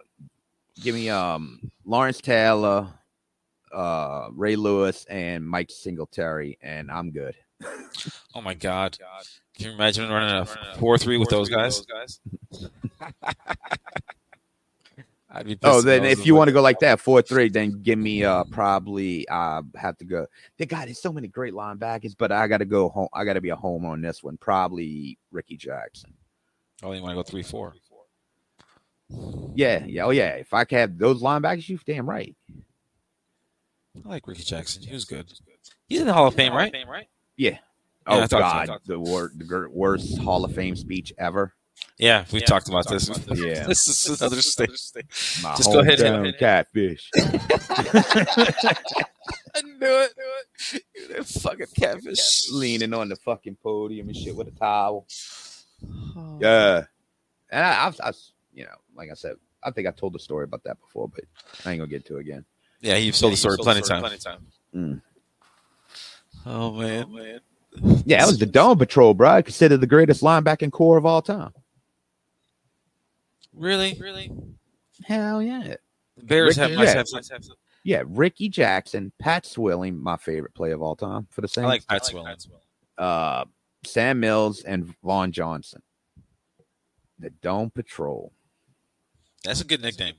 [0.82, 2.88] give me, um, Lawrence Taylor,
[3.71, 7.36] uh, Ray Lewis, and Mike Singletary, and I'm good.
[8.36, 8.97] Oh my God!
[9.55, 10.45] Can you imagine running a
[10.77, 11.86] four-three with those guys?
[15.32, 15.58] I'd be.
[15.63, 18.45] Oh, then if you want to go like that, four three, then give me uh
[18.45, 20.25] probably uh have to go.
[20.58, 23.10] They got there's so many great linebackers, but I got to go home.
[23.13, 24.38] I got to be a home on this one.
[24.38, 26.13] Probably Rickey Jackson.
[26.82, 27.75] oh, you want to go three-four?
[29.55, 30.29] Yeah, yeah, oh yeah.
[30.36, 32.36] If I can have those linebackers, you damn right.
[34.06, 34.84] I like Rickey Jackson.
[34.84, 35.32] He was good.
[35.88, 36.74] He's in the Hall of Fame, right?
[36.74, 37.50] Yeah.
[37.52, 37.58] Yeah,
[38.08, 41.54] Oh I thought so, I God, the, wor- the worst Hall of Fame speech ever.
[41.98, 43.10] Yeah, we've talked about this.
[43.28, 43.64] Yeah.
[43.68, 44.70] this is another state.
[45.42, 46.40] My Just go ahead, hit hometown it.
[46.40, 47.10] catfish.
[49.56, 50.14] I knew it.
[50.96, 52.50] You that fucking catfish.
[52.52, 55.06] leaning on the fucking podium and shit with a towel.
[56.16, 56.38] Oh.
[56.42, 56.86] Yeah,
[57.50, 58.16] and I, I've, I've,
[58.54, 61.26] you know, like I said, I think I told the story about that before, but
[61.66, 62.46] I ain't gonna get to it again.
[62.82, 64.22] Yeah, you've told the story plenty of times.
[64.76, 65.02] Mm.
[66.46, 67.42] Oh man.
[68.06, 69.42] Yeah, that was the Dome Patrol, bro.
[69.44, 71.52] Considered the greatest linebacking core of all time.
[73.54, 73.98] Really?
[74.00, 74.32] Really?
[75.06, 75.76] Hell yeah.
[76.24, 76.94] Bears Ricky- have yeah.
[76.96, 77.22] have some.
[77.84, 81.65] Yeah, Rickey Jackson, Pat Swilling, my favorite play of all time for the same.
[81.65, 81.86] I Saints.
[81.89, 82.36] like Pat Swilling.
[82.98, 83.46] uh,
[83.86, 85.82] Sam Mills and Vaughn Johnson.
[87.20, 88.34] The Dome Patrol.
[89.44, 90.13] That's a good nickname.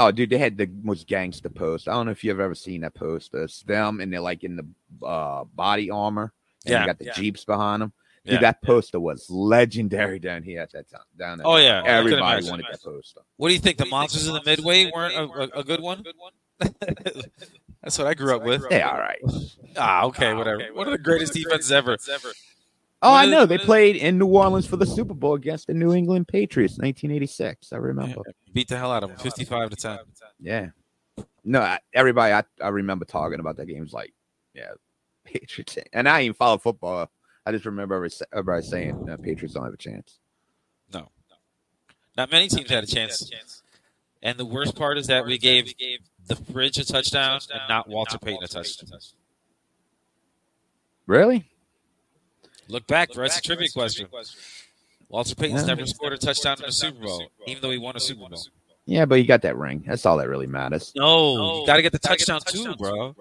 [0.00, 1.86] Oh, dude, they had the most gangster post.
[1.86, 3.34] I don't know if you've ever seen that post.
[3.34, 6.32] It's them and they're like in the uh, body armor.
[6.64, 7.12] And Yeah, they got the yeah.
[7.12, 7.92] jeeps behind them.
[8.24, 8.40] Dude, Yeah.
[8.40, 11.02] that poster was legendary down here at that time.
[11.18, 11.46] Down there.
[11.46, 11.82] Oh, yeah.
[11.84, 12.50] Everybody imagine.
[12.50, 13.20] wanted that poster.
[13.36, 13.76] What do you think?
[13.76, 15.24] The monsters in the midway weren't a,
[15.56, 16.02] a, a good one?
[17.82, 18.68] That's what I grew up with.
[18.68, 19.20] They all right.
[19.76, 20.62] Ah, okay, whatever.
[20.72, 21.96] One of the greatest defenses ever.
[23.02, 23.46] Oh, I know.
[23.46, 27.72] They played in New Orleans for the Super Bowl against the New England Patriots, 1986.
[27.72, 28.20] I remember.
[28.52, 29.98] Beat the hell out of them, fifty-five to ten.
[30.38, 30.68] Yeah.
[31.44, 34.12] No, I, everybody I, I remember talking about that game was like,
[34.54, 34.72] yeah,
[35.24, 35.78] Patriots.
[35.92, 37.10] And I ain't follow football.
[37.46, 40.18] I just remember everybody saying uh, Patriots don't have a chance.
[40.92, 41.08] No,
[42.16, 43.30] not many teams had a chance.
[44.22, 45.72] And the worst part is that we gave
[46.26, 49.00] the Fridge a touchdown and not Walter Payton a touchdown.
[51.06, 51.49] Really?
[52.70, 53.24] Look back, bro.
[53.24, 54.06] It's a trivia question.
[55.08, 55.66] Walter Payton's Yeah.
[55.74, 58.38] never scored a touchdown in a Super Bowl, even though he won a Super Bowl.
[58.86, 59.84] Yeah, but you got that ring.
[59.86, 60.92] That's all that really matters.
[60.96, 63.14] No, you got to get the touchdown too, bro.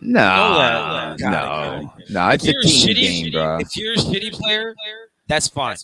[0.00, 1.18] No, that.
[1.20, 2.28] no, no.
[2.30, 3.58] It's a If you're a team shitty- game, bro.
[3.58, 4.74] If you're a shitty player,
[5.26, 5.76] that's fine.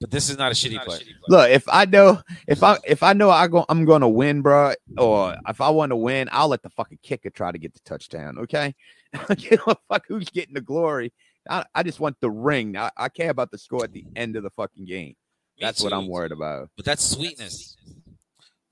[0.00, 1.00] But this is not a shitty player.
[1.28, 4.40] Look, if I know, if I if I know I go, I'm going to win,
[4.42, 7.72] bro, or if I want to win, I'll let the fucking kicker try to get
[7.74, 8.38] the touchdown.
[8.38, 8.74] Okay,
[9.28, 11.12] I give a fuck who's getting the glory.
[11.48, 12.76] I, I just want the ring.
[12.76, 15.08] I, I care about the score at the end of the fucking game.
[15.08, 15.16] Me
[15.60, 15.92] That's what.
[15.92, 16.70] I'm worried about.
[16.76, 17.76] But that's sweetness.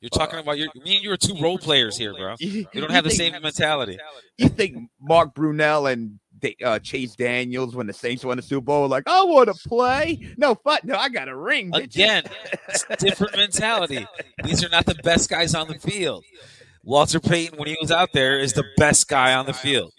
[0.01, 2.35] You're talking about your me and you are two role players here, bro.
[2.39, 3.99] You, don't have the same mentality.
[4.37, 6.21] You think Mark Brunell and
[6.63, 10.35] uh, Chase Daniels, when the Saints won the Super Bowl, like, I want to play?
[10.37, 11.73] No, fuck, no, I got a ring.
[11.73, 12.25] bitches." Again,
[12.69, 14.07] it's different mentality.
[14.43, 16.23] These are not the best guys on the field.
[16.83, 19.91] Walter Payton, when he was out there, is the best guy on the field.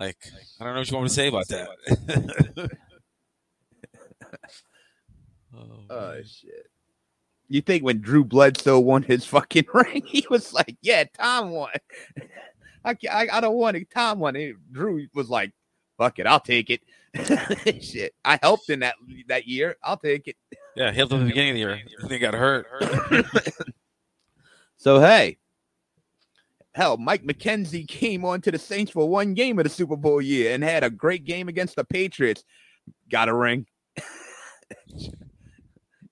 [0.00, 0.16] Like,
[0.58, 2.70] I don't know what you want me to say about that.
[5.56, 6.66] Oh, Oh shit.
[7.48, 11.72] You think when Drew Bledsoe won his fucking ring, he was like, "Yeah, Tom won.
[12.84, 13.90] I, ca- I, I don't want it.
[13.90, 15.52] Tom won." And Drew was like,
[15.98, 16.80] "Fuck it, I'll take it."
[17.82, 18.94] shit, I helped in that
[19.26, 19.76] that year.
[19.82, 20.36] I'll take it.
[20.76, 21.80] yeah, he helped at the beginning of the year.
[22.02, 22.66] Then he got hurt.
[24.76, 25.36] So hey,
[26.80, 30.20] hell, Mike McKenzie came on to the Saints for one game of the Super Bowl
[30.22, 32.42] year and had a great game against the Patriots.
[33.10, 33.66] Got a ring.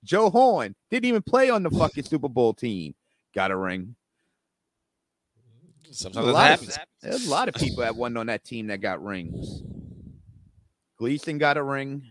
[0.04, 2.94] Joe Horn didn't even play on the fucking Super Bowl team.
[3.34, 3.94] Got a ring.
[5.90, 6.78] Sometimes A lot of- happens.
[7.00, 9.62] There's a lot of people that wasn't on that team that got rings.
[10.98, 12.02] Gleason got a ring.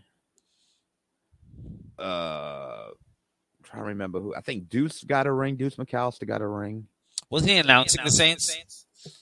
[1.98, 4.34] Uh, I'm trying to remember who.
[4.34, 5.56] I think Deuce got a ring.
[5.56, 6.86] Deuce McAllister got a ring.
[7.30, 8.56] Wasn't he announcing the Saints?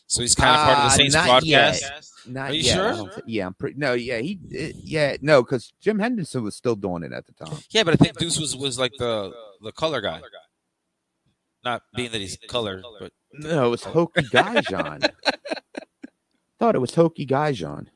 [0.07, 1.83] So he's kind of part of the Uh, Saints not broadcast.
[1.83, 2.05] yet.
[2.29, 3.23] Not Are you yet, sure?
[3.27, 3.79] yeah, I'm pretty.
[3.79, 7.33] No, yeah, he, uh, yeah, no, because Jim Henderson was still doing it at the
[7.45, 7.57] time.
[7.71, 10.21] Yeah, but I think Deuce was, was like the the color guy.
[11.65, 15.09] Not being that he's colored, but No, it was Hokie Gajan.
[16.59, 17.87] Thought it was Hokie Gajan.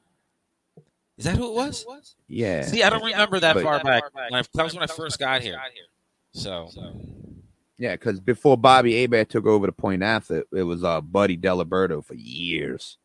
[1.16, 1.86] is that who it was?
[2.28, 2.62] Yeah.
[2.62, 4.04] See, I don't remember that But- far back.
[4.12, 5.60] When I, that was when I first got here.
[6.32, 6.68] So
[7.80, 12.04] Yeah, because before Bobby Hebert took over the point after, it was uh Buddy Diliberto
[12.04, 12.98] for years.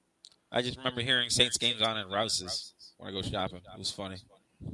[0.52, 3.62] I just remember hearing Saints games on in Rouse's when I go shopping.
[3.74, 4.18] It was funny.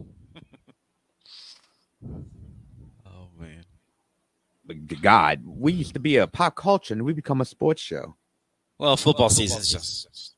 [2.04, 3.64] oh man.
[4.66, 8.16] But God, we used to be a pop culture and we become a sports show.
[8.80, 10.34] Well, football season's just.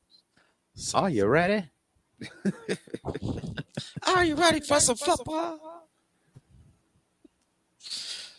[0.94, 1.64] Are you ready?
[4.06, 5.83] Are you ready for some football?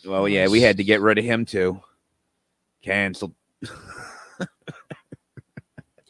[0.06, 1.80] Well, yeah, we had to get rid of him too.
[2.82, 3.34] Canceled.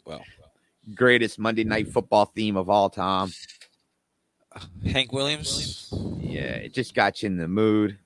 [0.05, 0.21] Well,
[0.95, 3.29] Greatest Monday Night Football theme of all time.
[4.85, 5.93] Hank Williams.
[6.17, 7.97] Yeah, it just got you in the mood.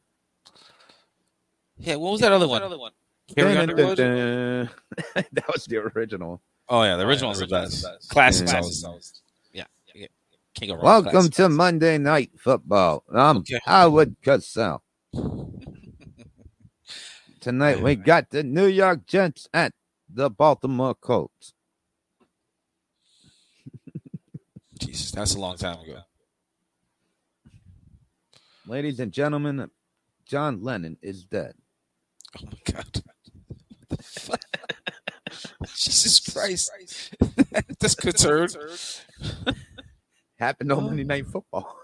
[1.77, 2.91] Yeah, what was that other one?
[3.35, 3.97] Carrie Underwood?
[3.97, 4.69] Dun-dun-dun-dun.
[5.31, 6.41] that was the original.
[6.69, 7.85] Oh yeah, the original was the best.
[8.09, 8.87] Classics Yeah.
[8.87, 9.21] always.
[9.53, 10.07] Yeah, yeah.
[10.55, 10.81] can't go wrong.
[10.81, 11.35] with Welcome classics.
[11.37, 13.03] to Monday Night Football.
[13.13, 13.59] I'm Okay.
[13.65, 14.81] Howard Cosell.
[17.41, 19.73] Tonight Yeah, we got the New York Jets at
[20.07, 21.53] the Baltimore Colts.
[24.79, 26.01] Jesus, that's a long time ago.
[28.67, 29.69] Ladies and gentlemen,
[30.23, 31.55] John Lennon is dead.
[32.37, 33.01] Oh my god.
[33.87, 34.41] What the fuck?
[35.75, 36.71] Jesus Christ.
[37.79, 38.55] That's concerned.
[40.37, 41.75] Happened on Monday Night Football.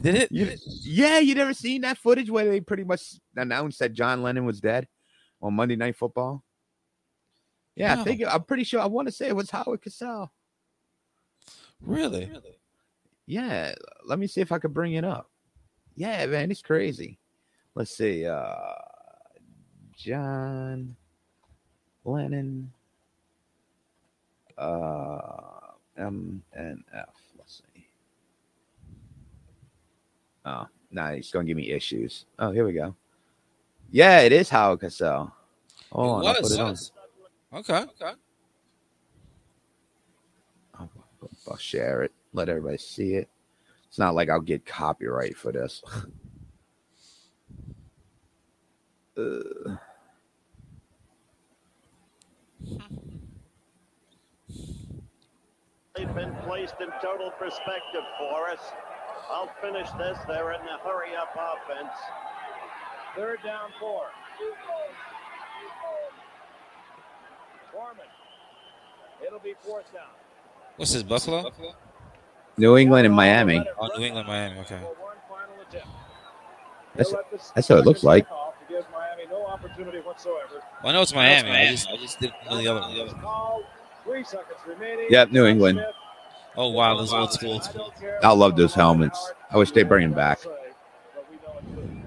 [0.00, 0.32] Did it?
[0.32, 0.50] You,
[0.82, 3.02] yeah, you never seen that footage where they pretty much
[3.36, 4.88] announced that John Lennon was dead
[5.42, 6.42] on Monday Night Football?
[7.76, 8.80] Yeah, I think I'm pretty sure.
[8.80, 10.30] I want to say it was Howard Cosell.
[11.80, 12.30] Really?
[13.26, 15.30] Yeah, let me see if I could bring it up.
[15.94, 17.18] Yeah, man, it's crazy.
[17.74, 18.26] Let's see.
[18.26, 18.56] Uh
[19.96, 20.96] John
[22.04, 22.72] Lennon
[24.58, 25.18] uh
[25.96, 27.08] M and F.
[27.38, 27.86] Let's see.
[30.50, 32.26] Oh, nah, he's gonna give me issues.
[32.38, 32.96] Oh, here we go.
[33.92, 35.30] Yeah, it is Howard Cosell.
[35.92, 36.52] Hold on, it I'll put was.
[36.52, 36.76] it on.
[37.60, 37.78] Okay.
[38.02, 38.12] Okay.
[40.78, 40.90] I'll,
[41.48, 42.12] I'll share it.
[42.32, 43.28] Let everybody see it.
[43.88, 45.82] It's not like I'll get copyright for this.
[49.16, 49.76] Uh,
[55.96, 58.60] They've been placed in total perspective for us.
[59.30, 60.18] I'll finish this.
[60.26, 61.92] They're in the hurry up offense.
[63.16, 64.06] Third down four.
[67.72, 68.04] Foreman.
[69.26, 70.02] It'll be fourth down.
[70.76, 71.50] What's this, Buffalo?
[72.56, 73.62] New England and Miami.
[73.78, 74.58] Oh, New England, Miami.
[74.60, 74.78] Okay.
[74.78, 75.86] For one final attempt.
[76.96, 78.30] That's- They'll let this that's what it looks like.
[78.30, 80.62] off to give Miami no opportunity whatsoever.
[80.82, 81.50] Well, I know it's Miami.
[81.50, 83.20] I just, I just didn't know the other one.
[83.20, 83.62] Call.
[84.04, 85.06] Three seconds remaining.
[85.10, 85.78] Yep, New England.
[85.78, 85.94] Smith.
[86.56, 86.96] Oh, wow.
[86.96, 87.60] Those old school.
[87.62, 89.32] I don't care I love those helmets.
[89.50, 90.40] I wish they bring them back.
[90.42, 92.02] But we know it's good.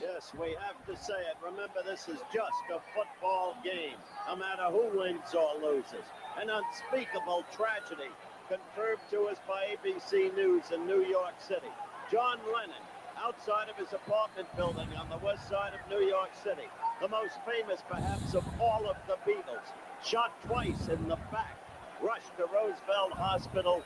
[0.00, 1.36] Yes, we have to say it.
[1.44, 3.96] Remember, this is just a football game,
[4.28, 6.04] no matter who wins or loses.
[6.40, 8.10] An unspeakable tragedy
[8.48, 11.70] confirmed to us by ABC News in New York City.
[12.10, 12.82] John Lennon,
[13.18, 16.66] outside of his apartment building on the west side of New York City,
[17.00, 19.68] the most famous perhaps of all of the Beatles,
[20.04, 21.56] shot twice in the back,
[22.02, 23.82] rushed to Roosevelt Hospital,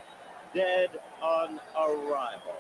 [0.55, 0.91] dead
[1.23, 2.57] on arrival.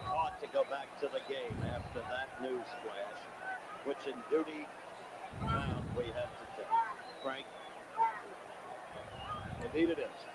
[0.00, 3.20] Hard to go back to the game after that news flash,
[3.84, 4.66] which in duty
[5.40, 6.66] bound we have to take.
[7.22, 7.46] Frank?
[9.64, 10.26] Indeed it is.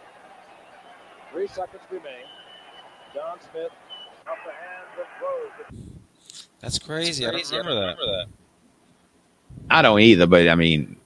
[1.31, 2.25] Three seconds remain.
[3.13, 3.71] John Smith,
[4.25, 5.91] upper hand that throws.
[6.59, 7.25] That's crazy.
[7.25, 8.25] I don't remember that.
[9.69, 10.97] I don't either, but I mean,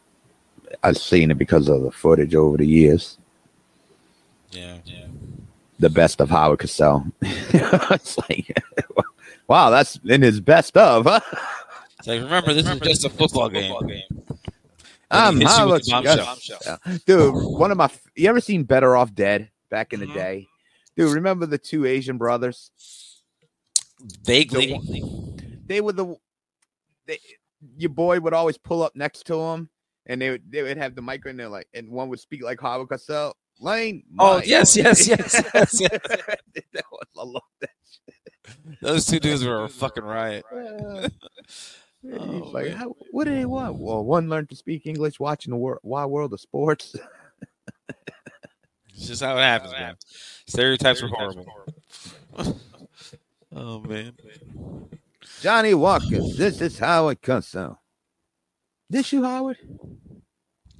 [0.83, 3.17] I've seen it because of the footage over the years.
[4.51, 5.05] Yeah, yeah.
[5.79, 7.11] The best of Howard Cosell.
[7.21, 8.55] it's like,
[9.47, 11.05] wow, that's in his best of.
[11.05, 11.19] Huh?
[11.99, 13.75] It's like, remember, this is just a football game.
[15.09, 16.17] I'm hits you Howard with the bombshell.
[16.25, 16.79] Cosell.
[16.85, 16.97] Yeah.
[17.05, 20.13] Dude, one of my, you ever seen Better Off Dead back in the Mhm.
[20.13, 20.47] day?
[20.95, 22.71] Dude, remember the two Asian brothers?
[24.23, 24.79] Vaguely.
[25.65, 26.15] They were the,
[27.05, 27.19] they,
[27.77, 29.69] your boy would always pull up next to him,
[30.07, 32.43] and they would they would have the mic in there like, and one would speak
[32.43, 33.33] like Howard Cosell.
[33.59, 34.03] Lane.
[34.17, 34.47] Oh, Mike.
[34.47, 35.91] yes, yes, yes, yes, yes.
[36.73, 37.69] That was- I love that.
[38.81, 40.43] Those two dudes were a fucking riot.
[40.51, 41.07] Oh,
[42.51, 42.69] like.
[42.71, 43.77] How, what do they want?
[43.77, 46.95] Well, one learned to speak English watching the wor- Wild World of Sports.
[48.89, 49.95] It's just how it happens, man.
[50.47, 51.45] Stereotypes are horrible.
[53.55, 54.13] oh man.
[55.41, 57.77] Johnny Walker, this is Howard Cosell.
[58.91, 59.57] This you, Howard?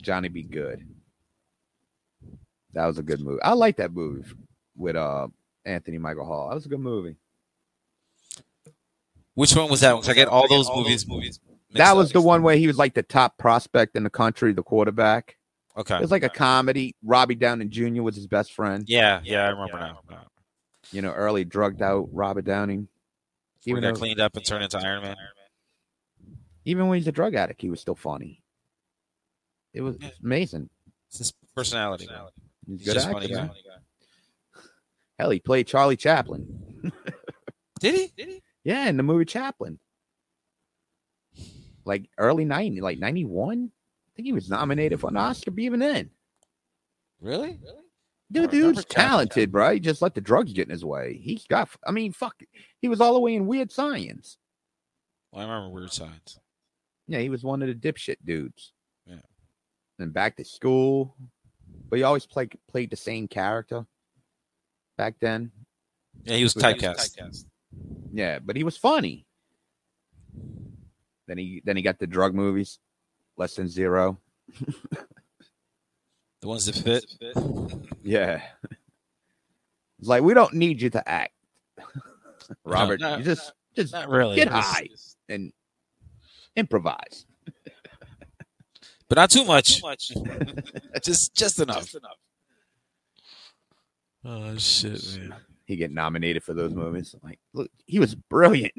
[0.01, 0.85] Johnny be good.
[2.73, 3.41] That was a good movie.
[3.41, 4.29] I like that movie
[4.75, 5.29] with uh
[5.63, 6.49] Anthony Michael Hall.
[6.49, 7.15] That was a good movie.
[9.35, 9.93] Which one was that?
[9.93, 11.07] Because I get all those movies.
[11.07, 11.39] Movies.
[11.71, 14.61] that was the one where he was like the top prospect in the country, the
[14.61, 15.37] quarterback.
[15.77, 15.95] Okay.
[15.95, 16.97] It was like a comedy.
[17.01, 18.01] Robbie Downey Jr.
[18.01, 18.83] was his best friend.
[18.89, 19.99] Yeah, yeah, I remember now.
[20.91, 22.87] You know, early drugged out Robert Downey.
[23.63, 25.15] He Even got though, cleaned up and turned into Iron Man.
[26.65, 28.41] Even when he's a drug addict, he was still funny.
[29.73, 30.69] It was amazing.
[31.09, 32.07] It's his personality.
[32.07, 32.25] man.
[32.67, 33.47] He's a He's good just actor, funny man.
[33.47, 33.53] guy.
[35.19, 36.91] Hell, he played Charlie Chaplin.
[37.79, 38.11] Did he?
[38.17, 38.43] Did he?
[38.63, 39.79] Yeah, in the movie Chaplin.
[41.85, 43.71] Like early 90, like 91.
[43.71, 46.09] I think he was nominated for an Oscar even then.
[47.19, 47.59] Really?
[47.61, 47.77] Really?
[48.31, 49.73] Dude, dude's talented, bro.
[49.73, 51.19] He just let the drugs get in his way.
[51.21, 52.41] He's got, I mean, fuck.
[52.81, 54.37] He was all the way in Weird Science.
[55.31, 56.39] Well, I remember Weird Science.
[57.11, 58.71] Yeah, he was one of the dipshit dudes.
[59.05, 59.15] Yeah.
[59.99, 61.15] And back to school.
[61.89, 63.85] But he always played played the same character
[64.97, 65.51] back then.
[66.23, 67.45] Yeah, he was was typecast.
[68.13, 69.25] Yeah, but he was funny.
[71.27, 72.79] Then he then he got the drug movies,
[73.37, 74.17] less than zero.
[76.41, 77.05] The ones that fit.
[78.03, 78.41] Yeah.
[79.99, 81.33] It's like we don't need you to act.
[82.65, 84.37] Robert, No, you just just Not really.
[84.37, 84.87] get Just- high
[85.29, 85.53] and
[86.55, 87.25] improvise.
[89.09, 89.81] but not too much.
[91.03, 91.93] just just enough.
[94.23, 95.35] Oh shit, man.
[95.65, 97.15] He get nominated for those movies.
[97.23, 98.73] Like, look, he was brilliant.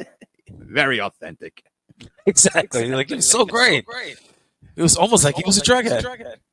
[0.50, 1.62] Very authentic.
[2.26, 2.88] Exactly.
[2.88, 3.84] Like it was so great.
[4.76, 6.04] It was almost like he was a drug head.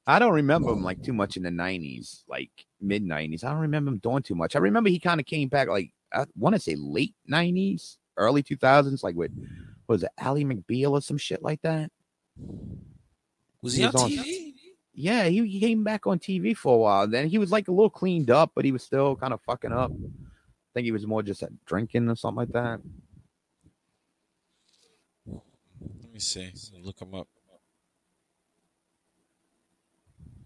[0.07, 2.49] I don't remember him like too much in the nineties, like
[2.81, 3.43] mid nineties.
[3.43, 4.55] I don't remember him doing too much.
[4.55, 8.41] I remember he kind of came back like I want to say late nineties, early
[8.41, 9.49] two thousands, like with what
[9.87, 11.91] was it Ally McBeal or some shit like that.
[13.61, 14.53] Was he He on was on- TV?
[14.97, 17.07] Yeah, he, he came back on TV for a while.
[17.07, 19.73] Then he was like a little cleaned up, but he was still kind of fucking
[19.73, 19.91] up.
[19.91, 22.79] I think he was more just at drinking or something like that.
[25.27, 26.51] Let me see.
[26.73, 27.27] Let Look him up.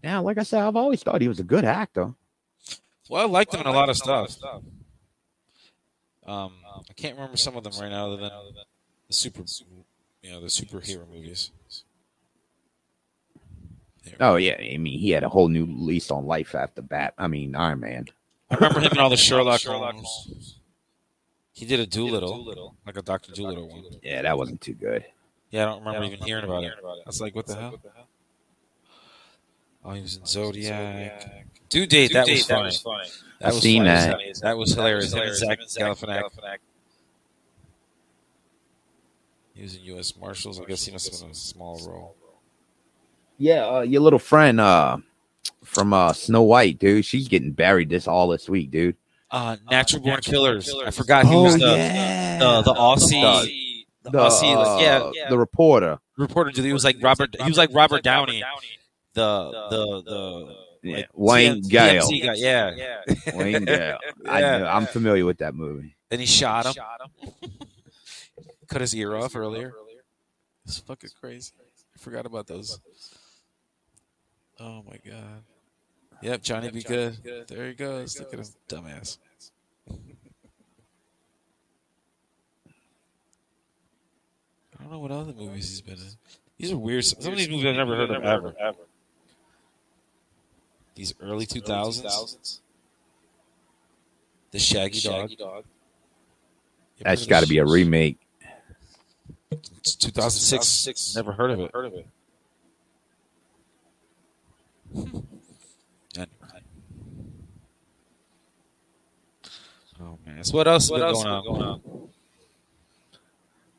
[0.02, 2.12] Yeah, like I said, I've always thought he was a good actor.
[3.08, 4.36] Well, I liked him in a lot of stuff.
[6.26, 6.52] Um,
[6.88, 8.30] I can't remember some of them right now, other than
[9.10, 9.42] the super,
[10.22, 11.50] you know, the superhero movies.
[14.20, 17.14] Oh yeah, I mean he had a whole new lease on life after Bat.
[17.18, 18.06] I mean Iron Man.
[18.50, 20.58] I remember him in all the Sherlock Holmes.
[21.52, 23.84] He did a Dolittle, like a Doctor Dolittle one.
[24.02, 25.04] Yeah, that wasn't too good.
[25.50, 26.72] Yeah, I don't remember even hearing about it.
[26.82, 27.80] I was like, what the hell?
[29.84, 31.46] Oh, he was in oh, Zodiac.
[31.68, 32.70] Due date, that was funny.
[33.40, 34.32] That I've was seen funny.
[34.32, 34.40] that.
[34.42, 35.12] That was hilarious.
[35.12, 36.58] Him and Zach Galifianakis.
[39.60, 40.16] He was in U.S.
[40.18, 40.58] Marshals.
[40.58, 42.16] I guess he must have been a small role.
[43.36, 44.96] Yeah, uh, your little friend uh
[45.62, 47.04] from uh Snow White, dude.
[47.04, 48.96] She's getting buried this all this week, dude.
[49.30, 50.72] Uh, Natural Born Killers.
[50.86, 55.36] I forgot he was the, the the Aussie, the, The, Aussie, like, uh, yeah, the
[55.36, 55.98] reporter.
[56.16, 56.52] reporter.
[56.52, 57.36] dude, He was like Robert.
[57.38, 58.42] He was like Robert Downey.
[59.12, 62.02] The the the Yeah, like, Wayne TM Gale.
[62.08, 62.34] TMZ guy.
[62.36, 63.00] Yeah,
[63.34, 63.98] Wayne Gale.
[64.26, 64.58] I Yeah.
[64.58, 65.96] know, I'm familiar with that movie.
[66.08, 66.82] Then he shot him.
[68.70, 69.72] Cut his ear off earlier.
[70.64, 71.50] It's fucking crazy.
[71.60, 72.78] I forgot about those.
[74.60, 75.42] Oh my god.
[76.22, 77.16] Yep, Johnny be good.
[77.48, 78.18] There he goes.
[78.20, 79.18] Look at him, dumbass.
[79.88, 79.92] I
[84.82, 86.12] don't know what other movies he's been in.
[86.56, 87.04] These are weird.
[87.04, 88.54] Some of these movies I've never heard of ever.
[90.94, 92.60] These early two thousands.
[94.52, 95.64] The Shaggy, Dog.
[97.00, 98.18] That's got to be a remake.
[99.78, 101.16] It's 2006.
[101.16, 101.70] Never heard of it.
[101.72, 102.06] Heard of it.
[110.02, 111.00] Oh man, so what else has been
[111.44, 111.80] going on?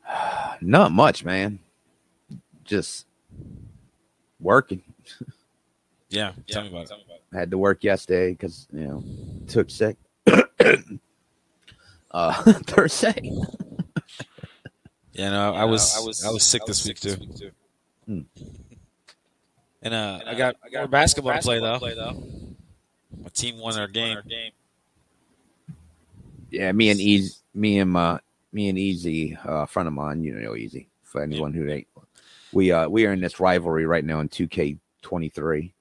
[0.60, 1.58] Not much, man.
[2.64, 3.06] Just
[4.38, 4.82] working.
[6.10, 6.92] Yeah, tell me about it.
[7.32, 9.02] I had to work yesterday because you know
[9.48, 9.96] took sick.
[12.12, 12.32] uh,
[12.66, 13.32] Thursday.
[15.12, 17.16] Yeah, no, I was I was I was sick this week too.
[18.06, 18.20] Hmm.
[19.84, 22.22] And uh, I got I got basketball to play though.
[23.20, 24.18] My team won our game.
[26.50, 28.20] Yeah, me and Easy, me and my,
[28.52, 30.88] me and Easy, uh, a friend of mine, you know Easy.
[31.02, 31.88] For anyone who ain't,
[32.52, 35.74] we uh we are in this rivalry right now in two K twenty three.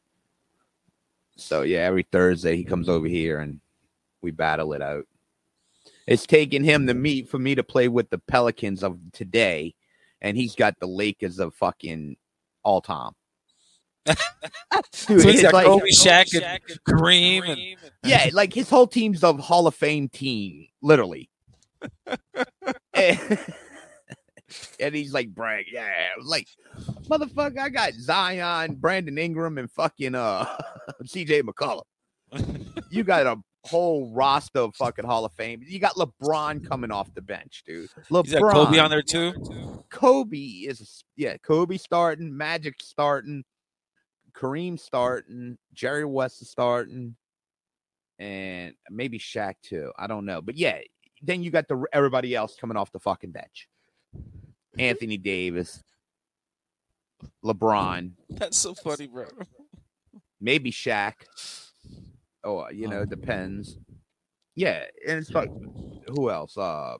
[1.36, 3.60] So yeah, every Thursday he comes over here and
[4.22, 5.06] we battle it out.
[6.12, 9.76] It's taking him to meet for me to play with the Pelicans of today,
[10.22, 12.18] and he's got the Lakers of fucking
[12.64, 13.14] all time.
[14.05, 14.18] Dude,
[14.91, 19.24] So he's it's got like- Kobe, Shaq, and Kareem, and yeah, like his whole team's
[19.24, 21.30] a Hall of Fame team, literally.
[22.93, 23.39] and,
[24.82, 26.47] and he's like brag, yeah, like
[27.07, 30.45] motherfucker, I got Zion, Brandon Ingram, and fucking uh
[31.03, 31.84] CJ McCollum.
[32.89, 35.62] You got a whole roster of fucking Hall of Fame.
[35.66, 37.89] You got LeBron coming off the bench, dude.
[38.09, 39.84] LeBron, Is Kobe on there too?
[39.89, 43.43] Kobe is yeah, Kobe starting, Magic starting,
[44.34, 47.16] Kareem starting, Jerry West is starting,
[48.20, 49.91] and maybe Shaq too.
[49.97, 50.80] I don't know, but yeah,
[51.22, 53.68] then you got the everybody else coming off the fucking bench.
[54.80, 55.84] Anthony Davis,
[57.43, 59.26] LeBron, That's so funny, bro.
[60.39, 61.14] maybe Shaq.
[62.44, 63.78] Oh, you know, it depends.
[64.56, 65.50] Yeah, and it's like
[66.08, 66.58] who else?
[66.58, 66.98] Uh,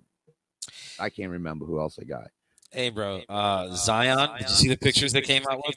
[1.00, 2.28] I can't remember who else I got.
[2.72, 3.22] Hey, bro.
[3.28, 4.30] Uh, Zion.
[4.38, 5.76] Did you see the pictures they came out with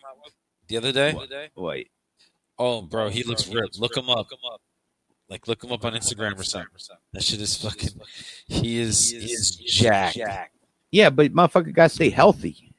[0.68, 1.16] the other day?
[1.56, 1.90] Wait,
[2.58, 3.80] Oh, bro, he looks ripped.
[3.80, 4.28] Look him up.
[5.28, 6.68] Like, look him up on Instagram or something.
[7.12, 7.90] That shit is fucking.
[8.46, 9.10] He is.
[9.10, 10.18] He is jacked.
[10.92, 12.72] yeah, but motherfucker got to stay healthy.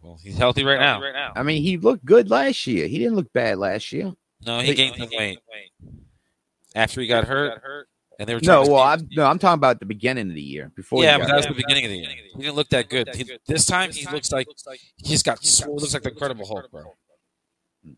[0.00, 1.32] Well, he's healthy right now.
[1.36, 2.86] I mean, he looked good last year.
[2.86, 4.12] He didn't look bad last year.
[4.46, 5.38] No, he But- gained some weight
[6.74, 9.86] after he got hurt, and they were No, well, I'm no, I'm talking about the
[9.86, 11.02] beginning of the year before.
[11.02, 12.08] yeah, but that was the beginning of the year.
[12.36, 13.14] He didn't look that good.
[13.14, 14.46] He, this time, he looks like
[14.96, 15.44] he's got.
[15.44, 16.82] swole- looks like the Incredible Hulk, bro.
[17.84, 17.96] Let me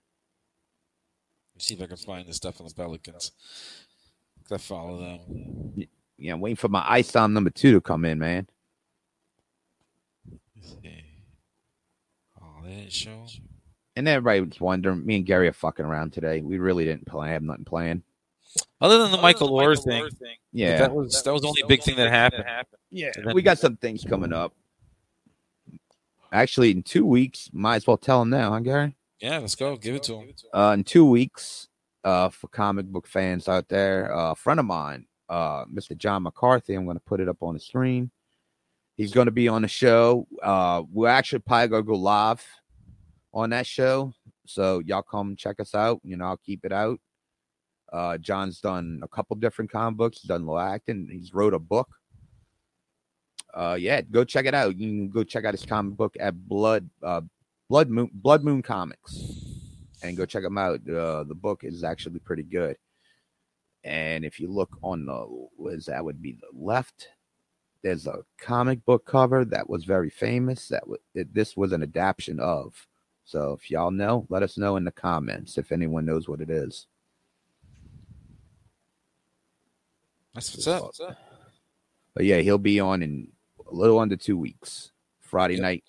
[1.59, 3.33] see if I can find this stuff on the Pelicans.
[4.45, 5.87] 'Cause I follow them.
[6.17, 8.49] yeah, I'm waiting for my ice on number two to come in, man.
[10.57, 11.05] Let's see.
[12.41, 13.27] Oh, they didn't show.
[14.01, 15.05] And everybody was wondering.
[15.05, 16.41] Me and Gary are fucking around today.
[16.41, 17.33] We really didn't play.
[17.33, 18.03] Have nothing planned.
[18.81, 20.09] Other than the Michael Oher thing,
[20.55, 22.45] Yeah, that was that was the only big thing that happened.
[22.91, 23.13] yeah.
[23.15, 24.55] And then- We got some things coming up.
[26.33, 28.97] Actually, in two weeks, might as well tell him now, huh, Gary?
[29.21, 29.77] Yeah, let's go.
[29.77, 30.33] Give it to him.
[30.55, 31.69] uh, in two weeks,
[32.03, 35.95] uh, for comic book fans out there, uh, a friend of mine, uh, Mr.
[35.95, 38.11] John McCarthy, I'm going to put it up on the screen.
[38.97, 40.27] He's going to be on the show.
[40.43, 42.43] Uh, we're actually probably going to go live
[43.33, 44.13] on that show.
[44.47, 46.01] So y'all come check us out.
[46.05, 47.01] You know, I'll keep it out.
[47.93, 51.59] Uh, John's done a couple different comic books, he's done low acting, he's wrote a
[51.59, 51.89] book.
[53.53, 54.77] Uh, yeah, go check it out.
[54.77, 57.23] You can go check out his comic book at Blood, uh,
[57.69, 59.41] Blood Moon, Blood Moon Comics
[60.03, 60.81] and go check them out.
[60.89, 62.77] Uh, the book is actually pretty good.
[63.85, 65.27] And if you look on the,
[65.57, 67.09] was that would be the left,
[67.83, 70.69] there's a comic book cover that was very famous.
[70.69, 72.75] That was it, this was an adaptation of.
[73.31, 76.51] So if y'all know, let us know in the comments if anyone knows what it
[76.51, 76.89] is.
[80.35, 80.91] That's what's up.
[82.13, 83.29] But yeah, he'll be on in
[83.71, 85.63] a little under two weeks, Friday Yep.
[85.63, 85.85] night,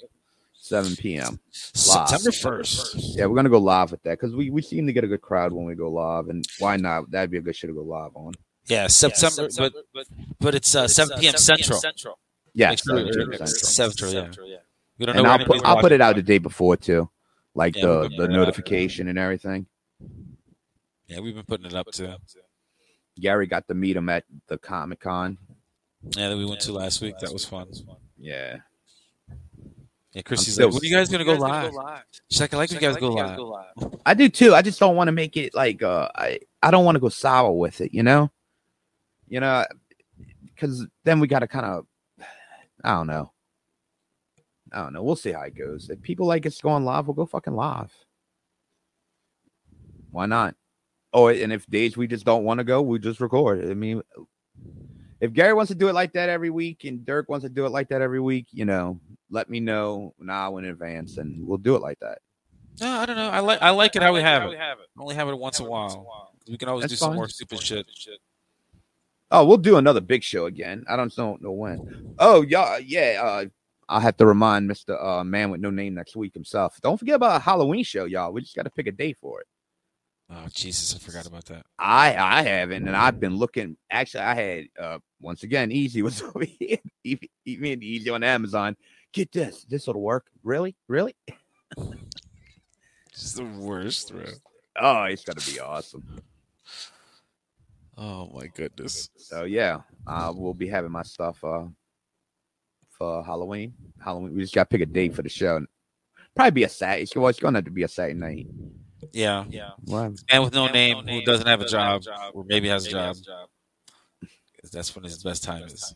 [0.54, 1.40] 7 p.m.
[1.50, 3.18] September first.
[3.18, 5.22] Yeah, we're gonna go live with that because we, we seem to get a good
[5.22, 7.10] crowd when we go live, and why not?
[7.10, 8.34] That'd be a good show to go live on.
[8.68, 9.74] Yeah, September, but
[10.40, 11.34] but it's uh, 7 p.m.
[11.38, 11.80] Central.
[11.80, 12.20] Central.
[12.54, 13.48] Yeah, Make sure 7 it's p.m.
[13.48, 14.12] Central.
[14.12, 14.58] Central, yeah.
[15.00, 17.10] We don't and know I'll put I'll put it out the day before too,
[17.56, 18.30] like Yeah, the the put it out.
[18.32, 19.66] notification and everything.
[21.08, 22.14] Yeah, we've been putting it up too.
[23.20, 25.38] Gary got to meet him at the Comic Con.
[26.16, 27.16] Yeah, that we went to last week.
[27.20, 27.68] That was fun.
[28.18, 28.58] Yeah,
[30.14, 31.72] Yeah, Chrissy's still- like, "When are you guys gonna go live?"
[32.30, 34.54] She's like, "I like when you guys go live." I do too.
[34.56, 37.10] I just don't want to make it like uh I I don't want to go
[37.10, 38.32] sour with it, you know,
[39.28, 39.66] you know,
[40.46, 41.86] because then we got to kind of
[42.84, 43.32] I don't know.
[44.72, 45.04] I don't know.
[45.04, 45.90] We'll see how it goes.
[45.90, 47.92] If people like us going live, we'll go fucking live.
[50.12, 50.56] Why not?
[51.14, 53.70] Oh, and if days we just don't want to go, we just record.
[53.70, 54.02] I mean,
[55.20, 57.66] if Gary wants to do it like that every week and Dirk wants to do
[57.66, 59.00] it like that every week, you know,
[59.30, 62.20] let me know now in advance and we'll do it like that.
[62.80, 63.30] No, I don't know.
[63.30, 64.50] I like I like it how we have it.
[64.50, 66.34] We only have it once in a while.
[66.48, 67.18] We can always That's do some fine.
[67.18, 67.86] more stupid shit.
[69.30, 70.84] Oh, we'll do another big show again.
[70.90, 72.16] I don't know, know when.
[72.20, 73.22] Oh, yeah, yeah.
[73.24, 73.46] Uh,
[73.92, 75.04] I'll have to remind Mr.
[75.04, 76.80] Uh, Man with No Name next week himself.
[76.82, 78.32] Don't forget about a Halloween show, y'all.
[78.32, 79.48] We just got to pick a day for it.
[80.34, 81.66] Oh Jesus, I forgot about that.
[81.78, 83.76] I I haven't, and I've been looking.
[83.90, 86.78] Actually, I had uh once again, Easy was over here.
[87.04, 88.78] Even even Easy on Amazon.
[89.12, 89.66] Get this.
[89.66, 90.28] This will work.
[90.42, 90.78] Really?
[90.88, 91.16] Really?
[93.12, 94.24] It's the worst, bro.
[94.80, 96.22] Oh, it's gonna be awesome.
[97.98, 99.10] Oh my goodness.
[99.18, 101.66] So yeah, uh, we'll be having my stuff uh
[103.02, 103.74] for Halloween.
[104.00, 104.36] Halloween.
[104.36, 105.66] We just got to pick a date for the show.
[106.36, 107.10] Probably be a Saturday.
[107.16, 108.48] Well, it's gonna have to be a Saturday night.
[109.12, 109.72] Yeah, yeah.
[109.86, 113.18] Well, Man with no name who doesn't have a job or maybe has a job.
[114.72, 115.96] That's when his best time is.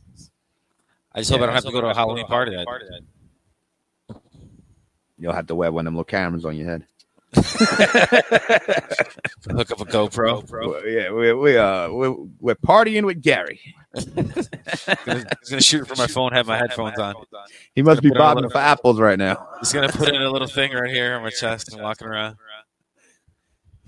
[1.13, 2.65] I just hope I don't have to go to a Halloween party that
[5.17, 6.85] you'll have to wear one of them little cameras on your head.
[9.51, 10.49] Hook up a GoPro.
[10.49, 13.59] Well, yeah, we we uh we're, we're partying with Gary.
[13.95, 14.09] He's
[15.49, 17.15] gonna shoot it from my phone, have my headphones on.
[17.73, 19.47] He must be Put on a bobbing little- for apples right now.
[19.59, 22.37] He's gonna put in a little thing right here on my chest and walking around.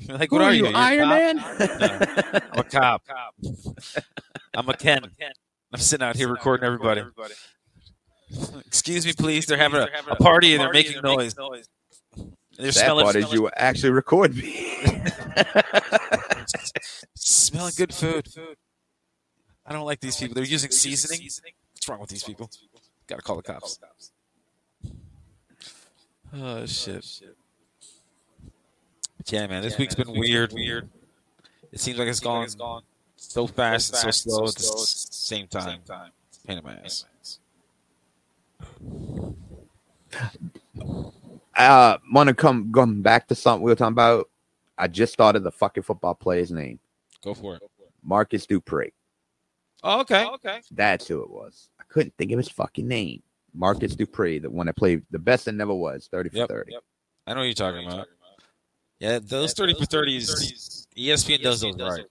[0.08, 1.10] Like, Who what are are you, Iron?
[1.10, 1.40] Man?
[1.40, 3.04] I'm a cop.
[4.56, 5.02] I'm a Ken.
[5.74, 7.02] I'm sitting out here recording everybody.
[8.66, 9.46] Excuse me, please.
[9.48, 11.36] They're having a, a party and they're making noise.
[12.58, 14.74] They're That smelling, part is you actually record me.
[17.16, 18.28] smelling good food.
[19.64, 20.34] I don't like these people.
[20.34, 21.22] They're using seasoning.
[21.22, 22.50] What's wrong with these people?
[23.06, 23.80] Gotta call the cops.
[26.34, 27.06] Oh, oh shit.
[29.28, 29.62] Yeah, man.
[29.62, 30.52] This week's been weird.
[30.52, 30.90] Weird.
[31.72, 32.48] It seems like it's gone
[33.18, 35.82] so fast and so slow at the same time.
[36.30, 37.06] It's pain in my ass.
[41.58, 44.30] uh want to come going back to something we were talking about.
[44.78, 46.80] I just started the fucking football player's name.
[47.24, 47.64] Go for it.
[48.04, 48.94] Marcus Dupree.
[49.84, 50.26] Oh, okay.
[50.26, 50.62] Okay.
[50.72, 51.70] That's who it was.
[51.80, 53.22] I couldn't think of his fucking name.
[53.54, 56.50] Marcus Dupree, the one that played the best that never was, 30 for Yep.
[56.50, 56.72] 30.
[56.74, 56.84] Yep.
[57.26, 58.08] I know what you're talking about.
[59.00, 60.88] Yeah, those thirty for thirties.
[60.98, 62.06] ESPN does those right.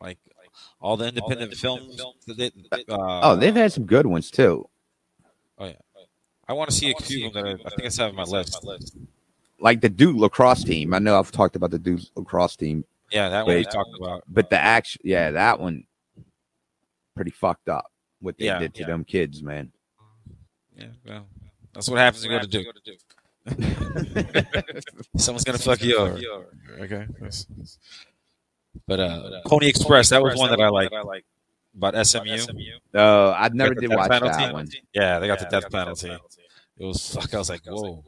[0.00, 0.18] Like
[0.80, 1.96] all the independent films.
[2.26, 4.68] that they- uh, Oh, they've had some good ones too.
[5.58, 5.72] Oh yeah.
[6.48, 8.18] I want to see a few of them that I, I think I still have
[8.18, 8.66] on my list.
[9.58, 10.94] Like the Duke lacrosse team.
[10.94, 14.22] I know I've talked about the Duke lacrosse team, Yeah, that one we talked about.
[14.28, 15.84] but the action, yeah, that one
[17.14, 17.90] pretty fucked up.
[18.20, 18.86] What they Yeah, did to yeah.
[18.86, 19.72] them kids, man.
[20.76, 21.26] Yeah, well,
[21.72, 23.00] that's what happens when you go to Duke.
[25.16, 26.18] Someone's gonna fuck you over.
[26.80, 27.06] Okay.
[28.86, 30.90] But uh, Pony Express, that was one that I like.
[31.76, 32.36] About SMU.
[32.94, 34.36] Uh, I never did watch penalty?
[34.38, 34.68] that one.
[34.94, 36.10] Yeah, they got the death penalty.
[36.78, 37.32] It was fuck.
[37.34, 38.02] I was like, whoa.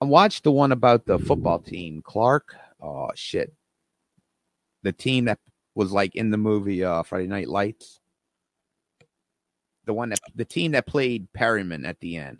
[0.00, 2.54] I watched the one about the football team, Clark.
[2.82, 3.54] Oh shit.
[4.82, 5.38] The team that
[5.74, 8.00] was like in the movie uh Friday Night Lights.
[9.86, 12.38] The one that the team that played Permian at the end.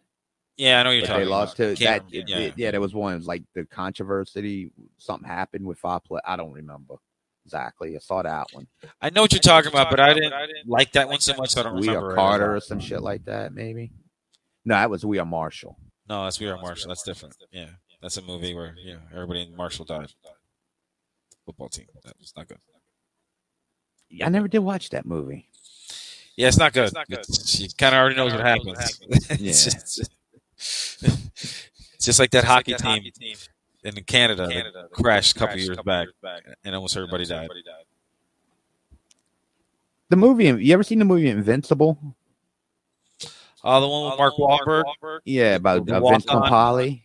[0.57, 1.77] Yeah, I know what you're But talking they lost about.
[1.79, 2.39] to that Can't- it- yeah.
[2.39, 3.15] it- yeah, there was one.
[3.15, 6.21] It was like the controversy, something happened with five play.
[6.25, 6.97] I don't remember
[7.45, 7.97] exactly.
[7.97, 8.67] I saw that one.
[9.01, 10.33] I know what you're talking about, but I didn't
[10.67, 11.57] like that one so much.
[11.57, 11.81] I don't remember.
[11.81, 12.09] We remember.
[12.09, 12.17] are it.
[12.17, 13.93] Carter or some shit like that, maybe.
[14.65, 15.79] No, that was We Are Marshall.
[16.09, 16.89] No, that's We Are Marshall.
[16.89, 17.37] That's different.
[17.53, 17.69] Yeah,
[18.01, 20.13] that's a movie where you know everybody in Marshall died.
[21.45, 21.87] Football team.
[22.05, 22.59] That was not good.
[24.25, 25.49] I never did watch that movie.
[26.37, 26.93] Yeah, it's not good.
[27.11, 29.01] It's- you kind of already knows what happens.
[29.41, 29.51] Yeah.
[29.51, 30.11] it's, just,
[30.57, 33.03] it's just like that hockey team
[33.85, 36.09] in Canada, that crashed a couple years back,
[36.65, 37.49] and almost everybody died.
[40.09, 40.45] The movie.
[40.47, 41.99] You ever seen the movie Invincible?
[43.67, 45.21] Oh, the one with Mark Wahlberg.
[45.25, 46.51] Yeah, about The uh, Vince walk-on.
[46.51, 47.03] Papale.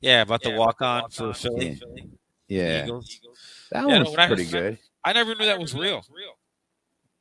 [0.00, 1.80] Yeah, about the walk on for Philly.
[2.48, 3.20] Yeah, Eagles.
[3.70, 4.78] that Yeah, one no, was when I- pretty good.
[5.04, 6.02] I never knew that was real.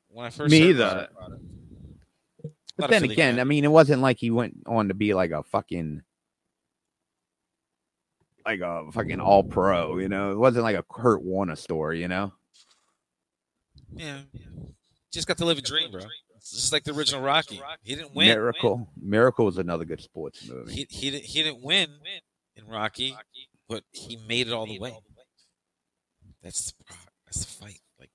[0.09, 1.07] When I first Me heard either.
[2.43, 2.51] it.
[2.77, 3.39] But then again, fan.
[3.39, 6.01] I mean, it wasn't like he went on to be like a fucking
[8.49, 10.31] like a fucking all pro, you know.
[10.31, 12.33] It wasn't like a Kurt Warner story, you know.
[13.93, 14.21] Yeah.
[15.11, 16.01] Just got to live a dream, bro.
[16.37, 17.61] It's just like the original Rocky.
[17.83, 18.27] He didn't win.
[18.27, 20.73] Miracle, Miracle was another good sports movie.
[20.73, 21.89] He he didn't he didn't win
[22.55, 23.15] in Rocky,
[23.67, 24.95] but he made it all the way.
[26.41, 26.95] That's the, ah,
[27.25, 27.79] that's the fight.
[27.99, 28.11] Like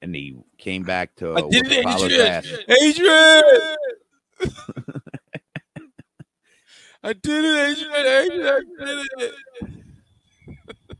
[0.00, 3.44] and he came back to I did it, Adrian!
[4.42, 4.84] Adrian!
[7.02, 8.06] I did it, Adrian!
[8.06, 9.34] Adrian, I did it!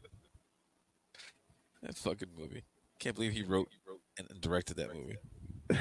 [1.82, 2.62] That fucking movie.
[2.98, 3.68] Can't believe he wrote
[4.18, 5.16] and directed that movie.
[5.68, 5.78] Did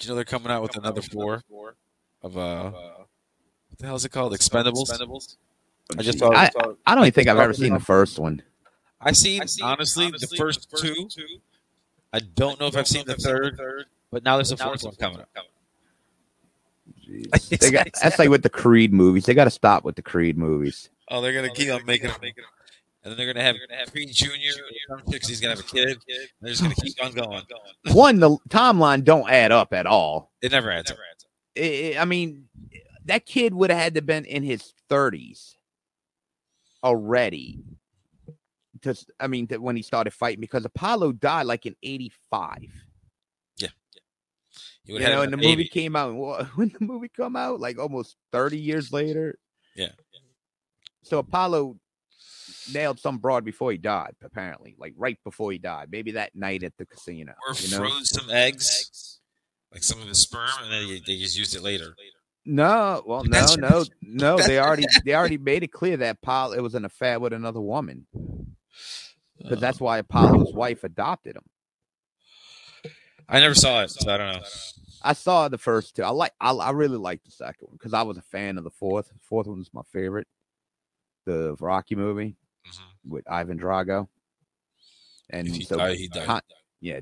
[0.00, 1.42] you know they're coming out with another four
[2.22, 4.32] of uh, what the hell is it called?
[4.32, 4.90] Expendables.
[4.90, 5.36] Expendables.
[5.96, 6.32] I just saw.
[6.32, 6.50] I,
[6.84, 8.42] I don't even think I've ever seen the first one.
[9.00, 11.08] I seen honestly the first two.
[12.12, 13.58] I don't know if I've seen the third,
[14.10, 15.28] but now there's a fourth one coming up.
[17.24, 17.58] Jeez.
[17.60, 19.26] They got, that's like with the Creed movies.
[19.26, 20.90] They got to stop with the Creed movies.
[21.08, 23.56] Oh, they're gonna oh, keep on making them, and then they're gonna have
[23.92, 24.50] Creed Junior.
[24.88, 25.98] Some he's gonna have a kid.
[26.40, 27.42] They're just gonna keep on going.
[27.92, 30.32] One, the timeline don't add up at all.
[30.42, 30.98] It never adds up.
[31.56, 32.48] I I mean,
[33.04, 35.56] that kid would have had to been in his thirties
[36.82, 37.60] already.
[38.82, 42.56] Just, I mean, that when he started fighting, because Apollo died like in '85.
[42.58, 42.72] Yeah, yeah.
[42.72, 42.85] He
[44.86, 45.48] You would have know, and the baby.
[45.48, 46.14] movie came out.
[46.56, 49.38] When the movie come out, like almost 30 years later.
[49.74, 49.90] Yeah.
[51.02, 51.76] So Apollo
[52.72, 55.88] nailed some broad before he died, apparently, like right before he died.
[55.90, 57.34] Maybe that night at the casino.
[57.48, 57.78] or you know?
[57.78, 59.20] froze some eggs,
[59.72, 61.94] like some of his sperm, and then they, they just used it later.
[62.44, 64.38] No, well, no, That's- no, no.
[64.38, 67.60] They already they already made it clear that Apollo it was an affair with another
[67.60, 68.06] woman.
[69.38, 69.60] Because uh.
[69.60, 71.44] that's why Apollo's wife adopted him.
[73.28, 74.42] I never saw it, so I don't know.
[75.02, 76.02] I saw the first two.
[76.02, 78.64] I like I, I really like the second one because I was a fan of
[78.64, 79.08] the fourth.
[79.08, 80.26] The fourth one was my favorite.
[81.26, 82.80] The Rocky movie Mhm.
[83.10, 84.08] with Ivan Drago.
[85.30, 86.26] And If he so died, he died.
[86.26, 86.40] con-
[86.80, 87.00] yeah.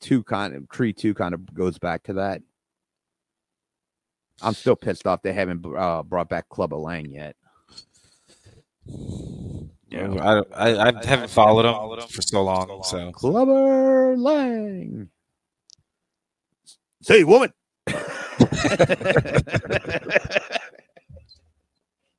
[0.00, 2.42] Two kind of Creed two kind of goes back to that.
[4.42, 7.34] I'm still pissed off they haven't uh, brought back Clubber Lang yet.
[9.96, 11.64] Yeah, I, don't- I, I haven't followed
[12.00, 15.08] him for so long, so Clubber Lang.
[17.02, 17.52] Say, woman.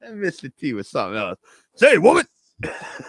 [0.02, 0.52] And Mr.
[0.58, 1.40] T was something else.
[1.76, 2.26] Say, woman.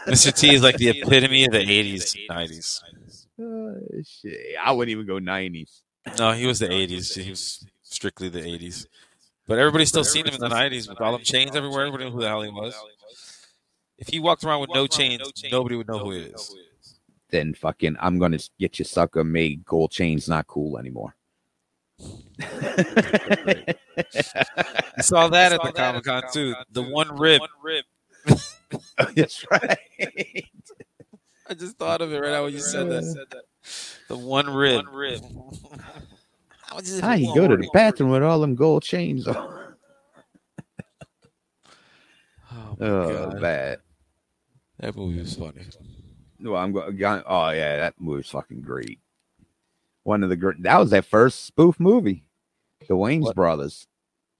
[0.06, 0.34] Mr.
[0.34, 2.80] T is like the epitome of the '80s, '90s.
[3.40, 4.36] Uh, shit.
[4.62, 5.80] I wouldn't even go 90s.
[6.18, 7.18] No, he was the '80s.
[7.22, 8.86] He was strictly the '80s.
[9.46, 11.86] But everybody's still seen him in the '90s with all them chains everywhere.
[11.86, 12.74] Everybody knew who the hell he was.
[13.98, 15.20] If he walked around with no chains,
[15.50, 16.54] nobody would know who he is.
[17.30, 21.14] Then fucking, I'm going to get your sucker made gold chains not cool anymore.
[22.40, 23.64] I
[25.00, 26.54] saw that at the Comic Con too.
[26.72, 27.42] The one rib.
[28.98, 29.78] Oh, that's right.
[31.48, 33.44] I just thought of it right now when you said that.
[34.08, 34.84] The one rib.
[36.60, 38.82] How much is it How for you go to the bathroom with all them gold
[38.82, 39.36] chains on?
[42.50, 43.40] Oh, my Oh, God.
[43.40, 43.78] bad.
[44.80, 45.62] That movie was funny.
[46.40, 47.22] Well, I'm going.
[47.26, 49.00] Oh yeah, that movie's fucking great.
[50.04, 50.62] One of the great.
[50.62, 52.24] That was their first spoof movie,
[52.86, 53.34] the Wayans What?
[53.36, 53.86] Brothers.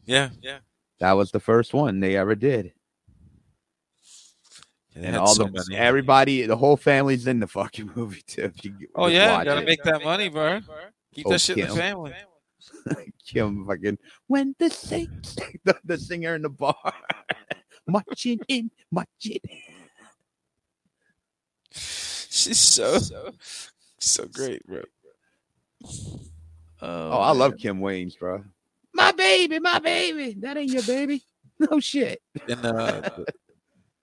[0.05, 0.59] Yeah, yeah.
[1.01, 2.73] That was the first one they ever did,
[4.95, 5.77] And, they and all so the many.
[5.77, 8.45] everybody, the whole family's in the fucking movie too.
[8.45, 9.67] if you Oh yeah, watch gotta it.
[9.67, 10.61] make that money, bro.
[11.15, 12.13] Keep Oh, that shit in the family.
[13.27, 15.09] Kim fucking when the sing
[15.65, 16.75] the, the singer in the bar
[17.87, 19.39] marching in, marching.
[19.45, 19.59] in.
[21.73, 23.33] She's so so
[23.99, 24.83] so great, bro.
[26.81, 28.45] Oh, I love Kim Wayans, bro.
[28.95, 30.35] My baby, my baby.
[30.41, 31.23] That ain't your baby.
[31.61, 32.23] No shit.
[32.49, 33.11] And uh,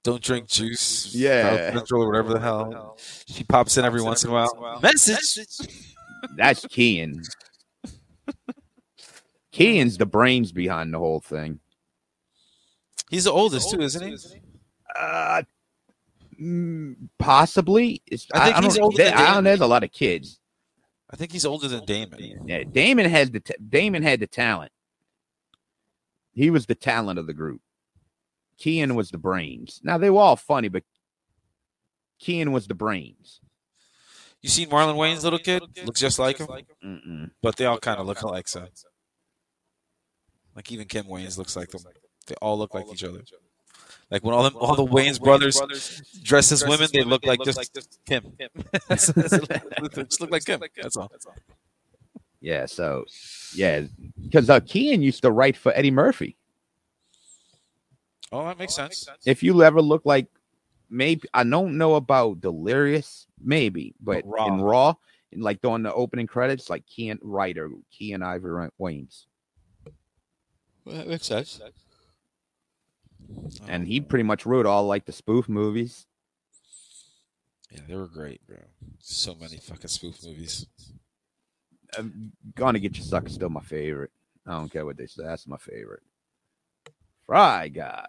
[0.04, 1.16] don't drink juice.
[1.16, 1.72] Yeah.
[1.72, 2.98] Central or whatever the hell.
[3.28, 4.80] She pops in every once in a while.
[4.82, 5.48] Message.
[6.36, 7.24] That's Kean.
[9.54, 11.62] Kean's the brains behind the whole thing.
[13.10, 14.18] He's the oldest too, isn't he?
[14.94, 15.44] Uh,
[17.20, 18.02] possibly.
[18.08, 19.28] It's, I think I, he's don't, older there- than I don't.
[19.28, 19.44] Damon.
[19.46, 20.40] There's a lot of kids.
[21.10, 22.44] I think he's older than Damon.
[22.48, 24.72] Yeah, Damon has the t- Damon had the talent.
[26.34, 27.62] He was the talent of the group.
[28.58, 29.80] Kean was the brains.
[29.84, 30.84] Now they were all funny, but
[32.20, 33.40] Kean was the brains.
[34.42, 35.64] You seen Marlon Wayans little kid?
[35.86, 36.48] Looks just like him,
[36.84, 37.32] Mm-mm.
[37.42, 38.48] but they all kind of look alike.
[38.48, 38.68] So,
[40.56, 41.82] like even Kim Wayans looks like them.
[42.28, 43.22] They all look like each other.
[44.12, 45.60] Like when all them, all the Wayans brothers
[46.22, 47.72] dress as women, they look like just
[48.06, 48.24] Kim.
[48.90, 50.62] just look like Kim.
[50.82, 51.12] That's all.
[52.40, 53.06] Yeah, so
[53.56, 53.86] yeah,
[54.22, 56.38] because uh, Kean used to write for Eddie Murphy.
[58.32, 59.08] Oh, that makes sense.
[59.26, 60.28] If you ever look like
[60.90, 64.48] maybe I don't know about Delirious, maybe, but Raw.
[64.48, 64.94] in Raw,
[65.32, 69.26] in like during the opening credits, like Kean writer Kean Ivory Wayans,
[70.86, 71.60] Well, that makes sense.
[73.68, 76.06] And he pretty much wrote all like the spoof movies.
[77.72, 78.58] Yeah, they were great, bro.
[79.00, 80.68] So many fucking spoof movies.
[81.98, 84.12] I'm gonna get you sucker still my favorite.
[84.46, 85.24] I don't care what they say.
[85.24, 86.04] That's my favorite.
[87.28, 88.06] Flyguy.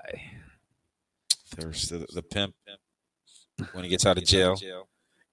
[1.57, 2.55] There's the, the pimp.
[3.73, 4.57] when he gets out of jail.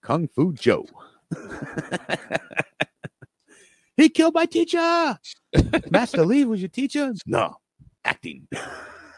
[0.02, 0.86] Kung Fu Joe.
[3.98, 5.18] he killed my teacher.
[5.92, 7.14] Master Lee was your teacher?
[7.26, 7.56] No,
[8.06, 8.48] acting.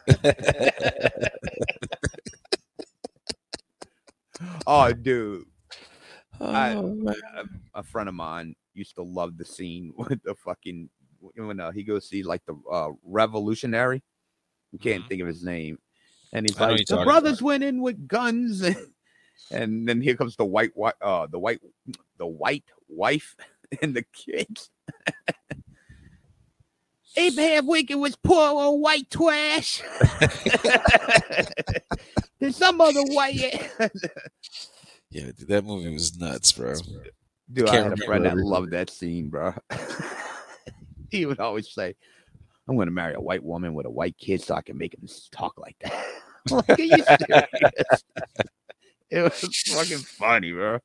[4.67, 5.45] oh, dude.
[6.39, 7.13] I, a,
[7.75, 10.89] a friend of mine used to love the scene with the fucking
[11.35, 14.03] when uh, he goes see like the uh, revolutionary.
[14.71, 15.79] You can't think of his name,
[16.33, 16.71] and he's Mm-hmm.
[16.71, 18.61] Like, "The brothers went in with guns,"
[19.51, 21.61] and then here comes the white, wi- uh, the white,
[22.17, 23.35] the white wife
[23.81, 24.69] and the kids.
[27.17, 29.81] Abraham Lincoln was poor old white trash.
[32.39, 33.69] There's some other white.
[35.11, 36.73] Yeah, dude, that movie was nuts, bro.
[37.53, 39.53] Dude, I Can't had a friend that loved that scene, bro.
[41.09, 41.95] he would always say,
[42.67, 44.93] I'm going to marry a white woman with a white kid so I can make
[44.93, 46.05] him talk like that.
[46.51, 48.03] like, are you serious?
[49.09, 50.79] it was fucking funny, bro.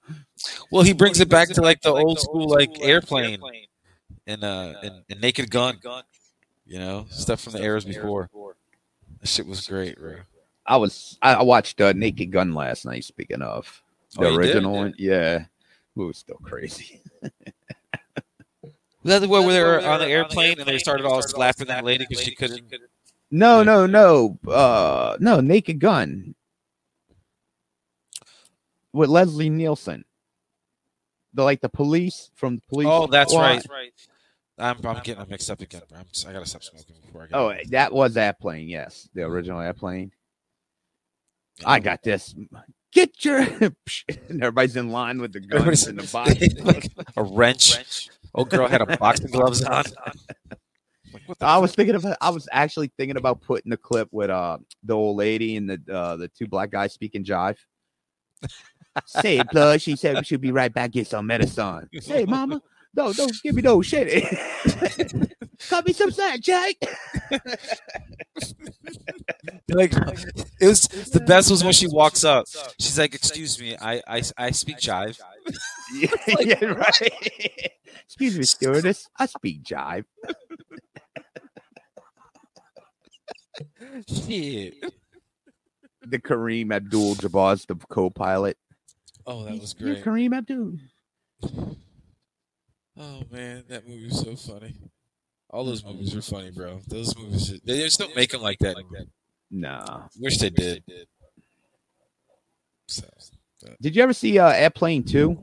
[0.71, 3.41] Well, he brings it back to like the old school like airplane
[4.29, 5.79] and uh and, and Naked Gun.
[6.71, 8.31] You know, stuff from the eras before.
[9.21, 10.19] That shit was great, bro.
[10.65, 13.03] I was I I watched uh, Naked Gun last night.
[13.03, 13.83] Speaking of
[14.17, 14.51] the Oh, you did?
[14.51, 15.47] original one, yeah,
[15.97, 17.03] it was still crazy.
[17.23, 17.33] Was
[19.05, 21.85] that the one where they were on the airplane and they started all slapping that
[21.85, 22.73] lady because she couldn't?
[23.33, 26.37] No, no, no, uh, no, Naked Gun
[28.93, 30.05] with Leslie Nielsen.
[31.35, 32.89] The like the police from the police.
[32.89, 33.65] Oh, that's squad.
[33.69, 33.93] right.
[34.61, 35.99] I'm, I'm getting them mixed up again, bro.
[35.99, 37.37] I'm just, I gotta stop smoking before I get.
[37.37, 38.69] Oh, that was airplane.
[38.69, 40.13] Yes, the original airplane.
[41.65, 42.35] I got this.
[42.93, 46.65] Get your and everybody's in line with the guns Everybody's in the box.
[46.65, 48.09] like a wrench.
[48.35, 49.85] Old girl had a boxing gloves on.
[51.13, 52.07] Like, what the I was thinking of.
[52.21, 55.81] I was actually thinking about putting the clip with uh the old lady and the
[55.93, 57.57] uh the two black guys speaking jive.
[59.07, 59.83] Say, blood.
[59.83, 60.93] She said we should be right back.
[60.93, 61.89] Get some medicine.
[62.01, 62.63] Say, mama.
[62.95, 64.25] No, don't give me no shit.
[65.69, 66.75] Cut me some slack, Jack.
[69.69, 69.93] like
[70.61, 72.47] it was the best was when she walks up.
[72.81, 75.21] She's like, "Excuse me, I I, I speak jive."
[75.95, 76.11] yeah,
[76.41, 77.13] yeah, right.
[78.05, 79.09] Excuse me, stewardess.
[79.17, 80.05] I speak jive.
[84.09, 84.75] Shit.
[86.03, 88.57] The Kareem Abdul-Jabbar's the co-pilot.
[89.27, 90.05] Oh, that was You're great.
[90.05, 90.79] Kareem Abdul.
[93.01, 94.77] Oh man, that movie was so funny.
[95.49, 96.81] All those movies are funny, bro.
[96.87, 98.77] Those movies, they just don't make them like that.
[99.51, 100.03] Nah.
[100.21, 100.85] Wish they did.
[102.87, 103.07] So,
[103.81, 105.43] Did you ever see uh, Airplane Two?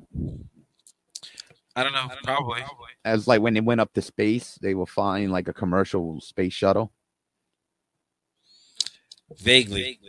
[1.76, 2.08] I don't know.
[2.24, 2.62] Probably.
[3.04, 6.54] As like when they went up to space, they were flying like a commercial space
[6.54, 6.92] shuttle.
[9.40, 10.00] Vaguely.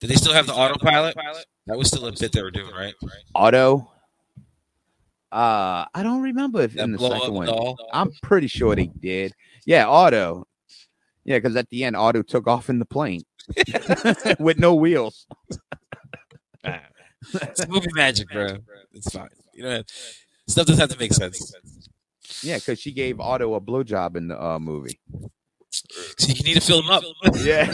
[0.00, 1.16] Did they still have the autopilot?
[1.66, 2.94] That was still a bit they were doing, right?
[3.34, 3.90] Otto.
[5.30, 7.46] Uh, I don't remember if That in the second one.
[7.46, 7.76] doll?
[7.92, 9.34] I'm pretty sure they did.
[9.66, 10.46] Yeah, Otto.
[11.24, 13.22] Yeah, because at the end, Otto took off in the plane
[14.38, 15.26] with no wheels.
[17.34, 18.58] It's movie magic, bro.
[18.92, 19.28] It's fine.
[19.52, 19.82] You know,
[20.46, 21.52] stuff doesn't have to make sense.
[22.42, 25.00] Yeah, because she gave Otto a blowjob in the uh, movie.
[25.70, 27.02] So you need to fill him up.
[27.38, 27.72] Yeah.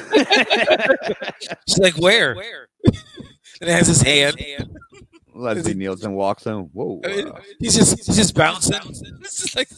[1.69, 2.35] She's like, where?
[2.35, 2.69] where?
[2.87, 4.37] and it has his hand.
[5.35, 6.55] Leslie Nielsen walks in.
[6.73, 7.01] Whoa.
[7.05, 8.79] I mean, uh, he's just he's just bouncing.
[9.21, 9.69] It's just like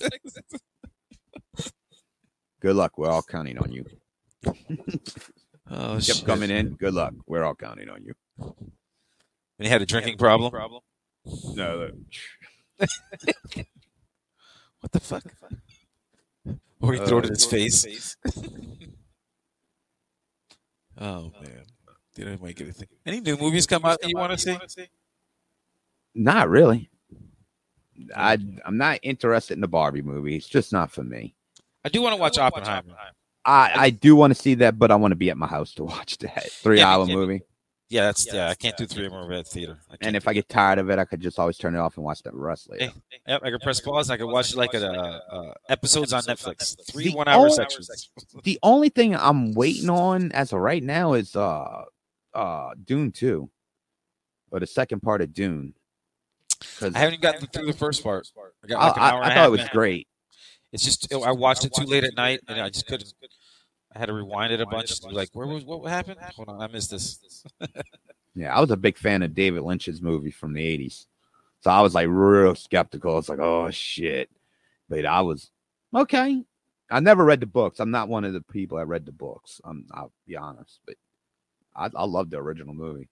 [2.60, 2.98] good luck.
[2.98, 3.84] We're all counting on you.
[5.70, 6.24] oh Kept shit.
[6.26, 6.74] coming in.
[6.74, 7.14] Good luck.
[7.26, 8.14] We're all counting on you.
[8.38, 10.50] And he had a drinking problem.
[10.50, 10.82] Problem?
[11.54, 11.90] No.
[14.80, 15.24] What the fuck?
[16.80, 18.16] Or he threw it in his face.
[21.00, 21.64] oh man,
[22.14, 22.86] didn't make anything.
[23.04, 24.56] Any new movies come out that you want to see?
[26.16, 26.88] Not really.
[28.14, 30.36] I I'm not interested in the Barbie movie.
[30.36, 31.34] It's just not for me.
[31.84, 32.94] I do want to watch Oppenheimer.
[33.44, 35.74] I I do want to see that, but I want to be at my house
[35.74, 37.42] to watch that three yeah, hour yeah, movie.
[37.88, 38.48] Yeah, that's yeah.
[38.48, 39.78] I can't do three more at theater.
[40.00, 42.04] And if I get tired of it, I could just always turn it off and
[42.04, 42.86] watch the rest later.
[42.86, 42.92] Hey,
[43.28, 44.08] yep, I could press pause.
[44.10, 46.76] And I could watch like a, uh, uh, episodes on Netflix.
[46.90, 48.10] Three The one hour only- sections.
[48.42, 51.84] The only thing I'm waiting on as of right now is uh
[52.34, 53.48] uh Dune 2
[54.50, 55.74] or the second part of Dune.
[56.60, 58.26] Because I haven't even gotten through the first part.
[58.64, 59.68] I got like an I- hour I and thought it was in.
[59.72, 60.08] great.
[60.72, 63.12] It's just I watched it too late at night, and I just couldn't.
[63.94, 65.00] I had to rewind it a bunch.
[65.00, 66.18] to be Like, where was what happened?
[66.34, 67.44] Hold on, I missed this.
[68.38, 71.06] Yeah, I was a big fan of David Lynch's movie from the 80s.
[71.62, 73.12] So I was like real skeptical.
[73.12, 74.28] I was like, oh shit.
[74.90, 75.50] But I was
[75.94, 76.44] okay.
[76.90, 77.80] I never read the books.
[77.80, 79.62] I'm not one of the people that read the books.
[79.64, 80.96] I'm I'll be honest, but
[81.74, 83.08] I, I love the original movie.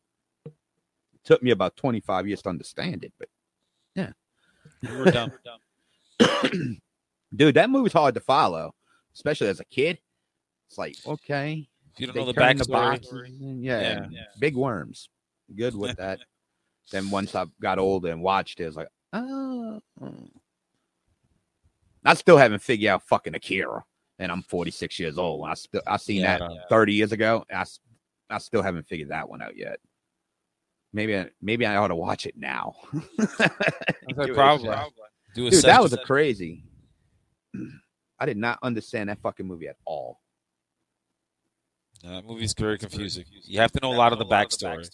[1.25, 3.29] Took me about 25 years to understand it, but
[3.95, 4.11] yeah.
[4.83, 5.33] You were dumb.
[7.37, 8.75] Dude, that movie's hard to follow,
[9.15, 9.99] especially as a kid.
[10.69, 11.69] It's like, okay.
[11.95, 14.25] If you don't know the backstory, boxes and- yeah, Yeah.
[14.39, 15.09] big worms.
[15.55, 16.21] Good with that.
[16.91, 19.81] then once I got older and watched it, I was like, oh.
[22.05, 23.83] I still haven't figured out fucking Akira,
[24.19, 25.49] and I'm 46 years old.
[25.49, 27.45] I still I seen Yeah, that I 30 years ago.
[27.53, 27.65] I,
[28.29, 29.79] I still haven't figured that one out yet.
[30.95, 32.77] Maybe I, maybe I ought to watch it now.
[34.17, 34.69] Okay, a probably.
[35.35, 36.63] Do a Dude, that was a crazy.
[38.21, 40.21] I did not understand that fucking movie at all.
[42.07, 43.25] Uh, that movie's very confusing.
[43.43, 44.89] You have to know a lot of the backstory.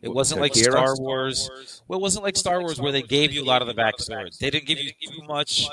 [0.00, 0.72] It wasn't like Akira?
[0.72, 1.82] Star Wars.
[1.88, 4.36] Well, it wasn't like Star Wars where they gave you a lot of the backstory.
[4.38, 5.68] They didn't give you too much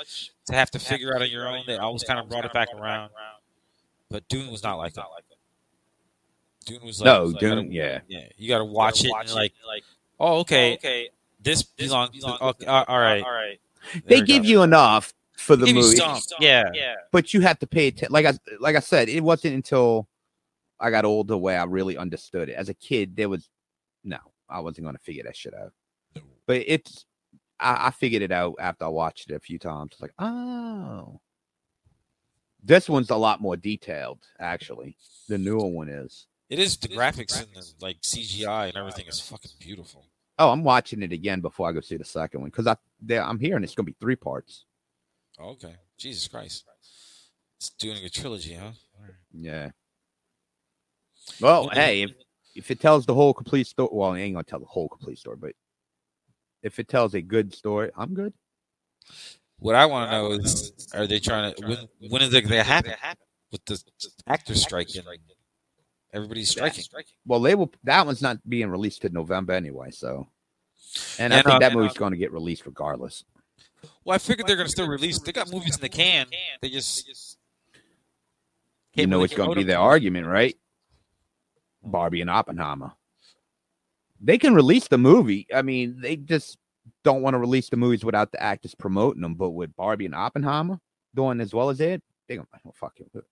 [0.46, 1.62] to have to figure out on your own.
[1.66, 3.10] They always kind of brought it back around.
[4.10, 5.06] But Dune was not like that.
[6.62, 8.00] Dune was like No, you gotta- Dune, yeah.
[8.08, 8.28] yeah.
[8.36, 9.52] You got to watch it and you're like,
[10.20, 11.08] oh, okay, oh, okay,
[11.40, 12.18] this belongs.
[12.20, 13.60] To, okay, all right, all right.
[14.06, 15.98] They give you enough for the Give you movie,
[16.38, 16.70] yeah.
[16.72, 18.12] yeah, but you have to pay attention.
[18.12, 20.06] Like I like I said, it wasn't until
[20.78, 22.54] I got older where I really understood it.
[22.54, 23.48] As a kid, there was
[24.04, 25.72] no, I wasn't going to figure that shit out.
[26.46, 27.06] But it's
[27.58, 29.90] I, I figured it out after I watched it a few times.
[29.92, 31.20] It's like, oh,
[32.62, 34.20] this one's a lot more detailed.
[34.38, 34.96] Actually,
[35.28, 36.26] the newer one is.
[36.52, 40.04] It is the graphics and the like CGI and everything is fucking beautiful.
[40.38, 43.24] Oh, I'm watching it again before I go see the second one because I there,
[43.24, 44.66] I'm hearing it's going to be three parts.
[45.40, 46.66] Oh, okay, Jesus Christ,
[47.58, 48.72] it's doing a trilogy, huh?
[49.32, 49.70] Yeah.
[51.40, 51.74] Well, Yeah.
[51.74, 52.10] hey, if,
[52.54, 55.18] if it tells the whole complete story, well, it ain't gonna tell the whole complete
[55.18, 55.52] story, but
[56.62, 58.34] if it tells a good story, I'm good.
[59.58, 61.88] What I want to know is, are they trying to when?
[62.10, 62.92] When is it going to happen?
[63.50, 63.82] With the
[64.26, 65.02] actors striking,
[66.12, 66.84] everybody's striking.
[67.26, 67.72] Well, they will.
[67.84, 70.26] That one's not being released to November anyway, so.
[71.18, 73.24] And I think uh, that movie's uh, going to get released regardless.
[74.04, 75.18] Well, I figured they're going to still release.
[75.18, 76.26] They got movies in the can.
[76.60, 77.38] They just
[78.94, 80.56] You know what's going to be their argument, right?
[81.82, 82.92] Barbie and Oppenheimer.
[84.20, 85.46] They can release the movie.
[85.52, 86.58] I mean, they just
[87.02, 89.34] don't want to release the movies without the actors promoting them.
[89.34, 90.78] But with Barbie and Oppenheimer
[91.14, 93.24] doing as well as it, they don't oh, fuck it.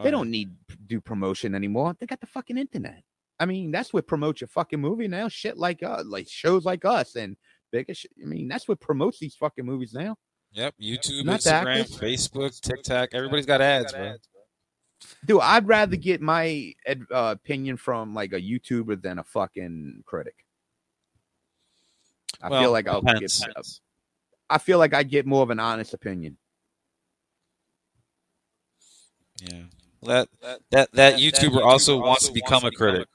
[0.00, 0.54] They don't need
[0.86, 1.94] do promotion anymore.
[1.98, 3.02] They got the fucking internet.
[3.38, 5.28] I mean, that's what promotes your fucking movie now.
[5.28, 7.36] Shit like uh, like shows like us and
[7.70, 7.94] bigger.
[7.94, 10.16] Sh- I mean, that's what promotes these fucking movies now.
[10.52, 11.98] Yep, YouTube, Not Instagram.
[11.98, 13.10] Facebook, TikTok.
[13.14, 14.14] Everybody's got ads, bro.
[15.24, 20.34] Dude, I'd rather get my uh, opinion from like a YouTuber than a fucking critic.
[22.40, 23.20] I Well, feel like I'll get.
[23.20, 23.80] depends.
[24.48, 26.36] I feel like I get more of an honest opinion.
[29.40, 29.62] Yeah.
[30.04, 30.28] That
[30.70, 33.08] that that YouTuber also wants to become a critic.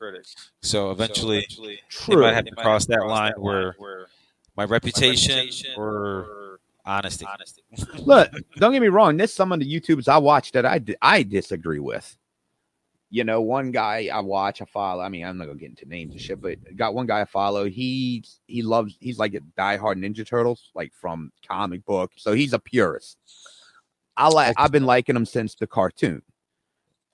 [0.61, 2.21] So eventually, they True.
[2.21, 3.75] might have to cross that line where
[4.55, 7.25] my reputation or honesty.
[7.99, 9.17] Look, don't get me wrong.
[9.17, 12.17] There's some of the YouTubers I watch that I di- I disagree with.
[13.09, 15.01] You know, one guy I watch, I follow.
[15.01, 17.25] I mean, I'm not gonna get into names and shit, but got one guy I
[17.25, 17.65] follow.
[17.65, 18.95] He he loves.
[18.99, 22.11] He's like a diehard Ninja Turtles, like from comic book.
[22.15, 23.17] So he's a purist.
[24.15, 24.55] I like.
[24.57, 26.21] I've been liking him since the cartoon.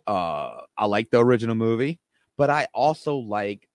[0.08, 2.00] Uh, I like the original movie,
[2.38, 3.68] but I also like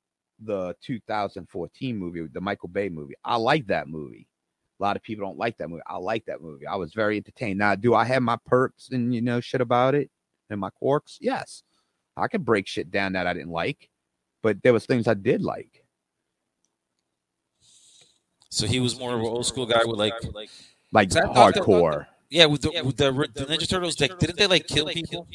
[0.44, 3.14] the 2014 movie, the Michael Bay movie.
[3.24, 4.28] I like that movie.
[4.78, 5.82] A lot of people don't like that movie.
[5.86, 6.66] I like that movie.
[6.66, 7.58] I was very entertained.
[7.58, 10.10] Now, do I have my perks and you know shit about it
[10.50, 11.18] and my quirks?
[11.20, 11.62] Yes,
[12.16, 13.88] I could break shit down that I didn't like,
[14.42, 15.84] but there was things I did like.
[18.50, 20.14] So he was more of an old school guy with like,
[20.92, 22.06] Like So I thought that- hardcore.
[22.30, 24.00] yeah, with the, with the, the Ninja Turtles.
[24.00, 25.26] Like, didn't they like kill people?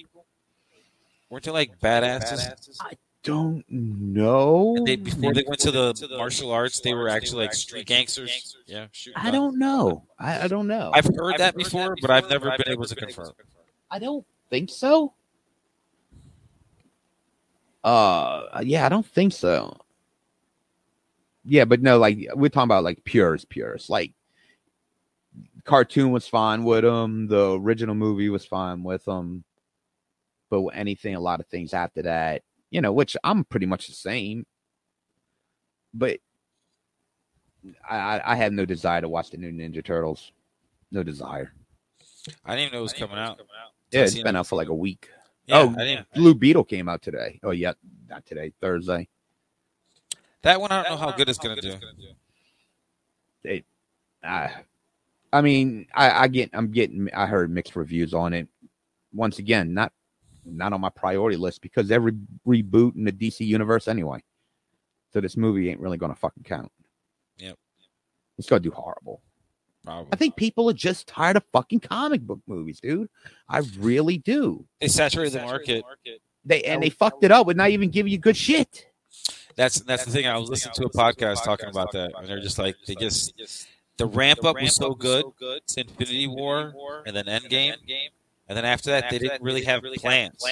[1.33, 2.77] Weren't they like badasses?
[2.79, 4.75] I don't know.
[4.77, 8.55] And they before they went to the martial arts, they were actually like street gangsters.
[8.67, 10.03] Yeah, I don't know.
[10.19, 10.91] I, I don't know.
[10.93, 13.31] I've heard that before, but I've never been able to confirm.
[13.89, 15.15] I don't think so.
[17.83, 19.75] Uh, yeah, I don't think so.
[21.45, 23.89] Yeah, but no, like we're talking about like purist, purist.
[23.89, 24.13] Like
[25.63, 27.25] cartoon was fine with them.
[27.25, 29.43] The original movie was fine with them.
[30.53, 33.93] But anything, a lot of things after that, you know, which I'm pretty much the
[33.93, 34.45] same.
[35.95, 36.19] But
[37.89, 40.31] I, I I have no desire to watch the new Ninja Turtles.
[40.91, 41.53] No desire.
[42.45, 43.41] I didn't even know it was coming out.
[43.89, 45.09] Yeah, it's been out for like a week.
[45.47, 46.07] Yeah, oh, I didn't.
[46.13, 47.39] Blue Beetle came out today.
[47.41, 47.73] Oh, yeah,
[48.07, 49.09] not today, Thursday.
[50.43, 51.77] That one, I don't know how good it's gonna do.
[53.43, 53.65] It,
[54.23, 54.51] I,
[55.33, 58.47] I mean, I, I get, I'm getting, I heard mixed reviews on it.
[59.13, 59.91] Once again, not,
[60.45, 62.13] not on my priority list because every
[62.47, 64.23] reboot in the DC universe anyway.
[65.11, 66.71] So this movie ain't really gonna fucking count.
[67.37, 67.57] Yep.
[68.37, 69.21] It's gonna do horrible.
[69.85, 70.09] Probably.
[70.13, 73.09] I think people are just tired of fucking comic book movies, dude.
[73.49, 74.65] I really do.
[74.79, 75.83] they saturated the market.
[76.45, 78.87] They and they fucked it up with not even giving you good shit.
[79.55, 80.25] That's that's the thing.
[80.25, 83.33] I was listening to a podcast talking about that, and they're just like they just
[83.97, 85.25] the ramp up was so good
[85.67, 86.73] to Infinity War
[87.05, 87.75] and then Endgame,
[88.47, 90.43] and then after that they didn't really have plans.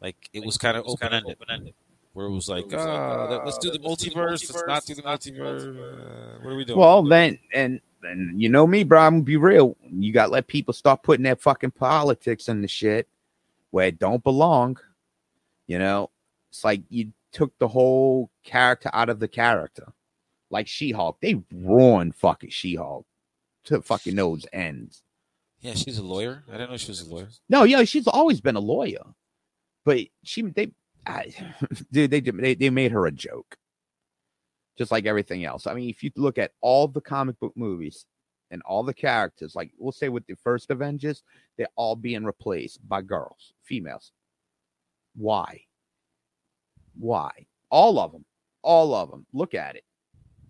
[0.00, 1.74] Like it was kind of open ended,
[2.12, 4.52] where it was like, oh, let's do the multiverse.
[4.52, 5.68] Let's not do the multiverse.
[5.68, 6.78] Uh, what are we doing?
[6.78, 9.00] Well, then and and you know me, bro.
[9.00, 9.76] I'm gonna be real.
[9.88, 13.06] You got to let people start putting their fucking politics in the shit
[13.70, 14.78] where it don't belong.
[15.68, 16.10] You know,
[16.50, 19.92] it's like you took the whole character out of the character,
[20.50, 21.18] like She-Hulk.
[21.20, 23.06] They ruined fucking She-Hulk
[23.64, 25.02] to fucking nose ends.
[25.62, 26.42] Yeah, she's a lawyer.
[26.48, 27.28] I didn't know she was a lawyer.
[27.48, 29.04] No, yeah, she's always been a lawyer,
[29.84, 30.72] but she they,
[31.06, 31.32] I,
[31.92, 33.56] dude, they they they made her a joke,
[34.76, 35.68] just like everything else.
[35.68, 38.06] I mean, if you look at all the comic book movies
[38.50, 41.22] and all the characters, like we'll say with the first Avengers,
[41.56, 44.10] they're all being replaced by girls, females.
[45.14, 45.60] Why?
[46.98, 47.30] Why?
[47.70, 48.24] All of them,
[48.62, 49.26] all of them.
[49.32, 49.84] Look at it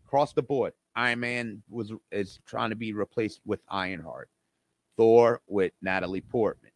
[0.07, 0.73] across the board.
[0.97, 4.31] Iron Man was is trying to be replaced with Ironheart.
[4.97, 6.73] Thor with Natalie Portman,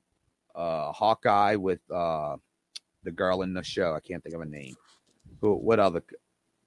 [0.55, 2.37] uh, Hawkeye with uh,
[3.05, 3.95] the girl in the show.
[3.95, 4.75] I can't think of a name.
[5.41, 5.55] Who?
[5.55, 6.03] What other?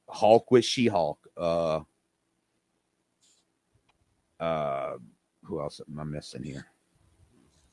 [0.08, 1.20] Hulk with She Hulk.
[1.38, 1.82] Uh,
[4.40, 4.94] uh,
[5.44, 6.66] who else am I missing here?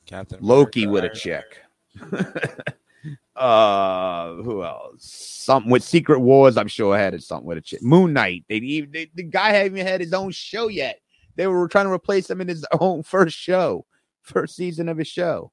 [0.07, 0.93] Captain Loki America.
[0.93, 1.63] with a chick.
[3.37, 5.05] uh, who else?
[5.05, 6.57] Something with Secret Wars.
[6.57, 7.83] I'm sure had it something with a chick.
[7.83, 8.45] Moon Knight.
[8.49, 11.01] They, even they the guy hadn't even had his own show yet.
[11.37, 13.87] They were trying to replace him in his own first show,
[14.23, 15.53] first season of his show.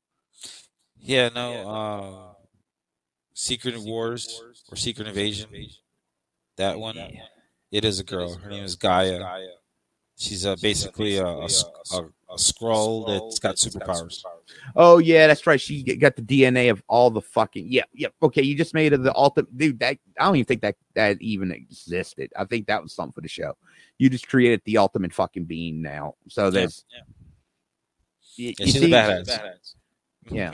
[0.98, 1.70] Yeah, no.
[1.70, 2.34] Uh,
[3.34, 5.50] Secret Wars or Secret Invasion.
[6.58, 6.98] That one.
[7.72, 8.36] It is a girl.
[8.36, 9.48] Her name is G'iah.
[10.16, 11.48] She's uh, basically a, a,
[11.92, 14.24] a, a Skrull that's got superpowers.
[14.76, 15.62] Oh yeah, that's right.
[15.62, 18.08] She got the DNA of all the fucking yeah, yeah.
[18.22, 19.80] Okay, you just made it the ultimate dude.
[19.80, 22.32] That I don't even think that that even existed.
[22.36, 23.56] I think that was something for the show.
[24.00, 26.16] You just created the ultimate fucking being now.
[26.30, 26.84] So there's
[28.36, 29.76] you, Yeah, you she's see- a badass.
[30.30, 30.54] Yeah,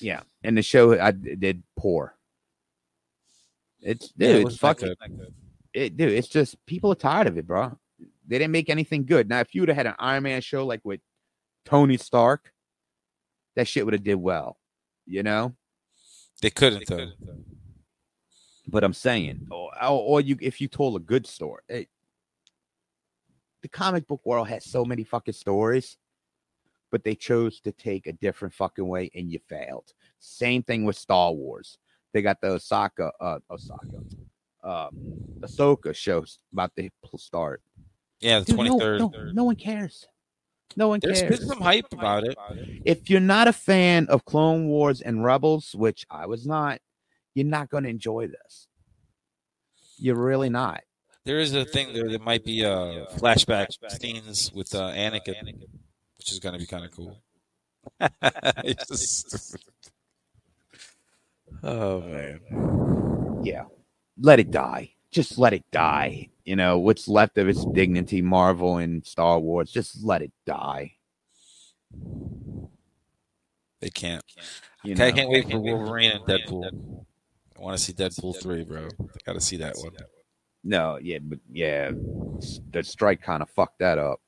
[0.00, 0.20] yeah.
[0.44, 2.14] And the show I did poor.
[3.80, 5.32] It's Yeah, it dude, wasn't fuck that it.
[5.72, 6.12] it, dude.
[6.12, 7.78] It's just people are tired of it, bro.
[8.30, 9.28] They didn't make anything good.
[9.28, 11.00] Now, if you would have had an Iron Man show like with
[11.64, 12.52] Tony Stark,
[13.56, 14.56] that shit would have did well,
[15.04, 15.56] you know.
[16.40, 17.10] They couldn't though.
[18.68, 21.88] But I'm saying, or, or or you, if you told a good story, it,
[23.62, 25.96] the comic book world has so many fucking stories,
[26.92, 29.92] but they chose to take a different fucking way, and you failed.
[30.20, 31.78] Same thing with Star Wars.
[32.12, 33.96] They got the Osaka, uh, Osaka,
[34.62, 34.90] um,
[35.40, 37.60] Ahsoka shows about to start.
[38.20, 39.00] Yeah, the twenty third.
[39.00, 40.06] no, no, no one cares.
[40.76, 41.38] No one There's cares.
[41.38, 42.36] There's some hype about it.
[42.84, 46.80] If you're not a fan of Clone Wars and Rebels, which I was not,
[47.34, 48.68] you're not going to enjoy this.
[49.96, 50.82] You're really not.
[51.24, 53.68] There is a thing there that might be uh, flashback
[54.00, 55.60] scenes with uh, Anakin,
[56.18, 57.20] which is going to be kind of cool.
[58.88, 59.56] Just-
[61.62, 63.64] oh man, Yeah.
[64.18, 64.94] Let it die.
[65.10, 66.28] Just let it die.
[66.44, 70.94] You know, what's left of its dignity, Marvel and Star Wars, just let it die.
[73.80, 74.22] they can't.
[74.84, 77.04] You Okay, I can't wait for Wolverine and Deadpool.
[77.58, 78.88] I want to see Deadpool three, bro.
[79.00, 79.92] I Got to see that one.
[80.62, 81.90] No, yeah, but yeah,
[82.72, 84.20] the strike kind of fucked that up.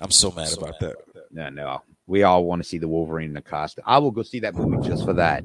[0.00, 0.96] I'm so mad about that.
[1.30, 1.82] No, no.
[2.06, 3.84] We all want to see the Wolverine in the costume.
[3.86, 5.44] I will go see that movie just for that.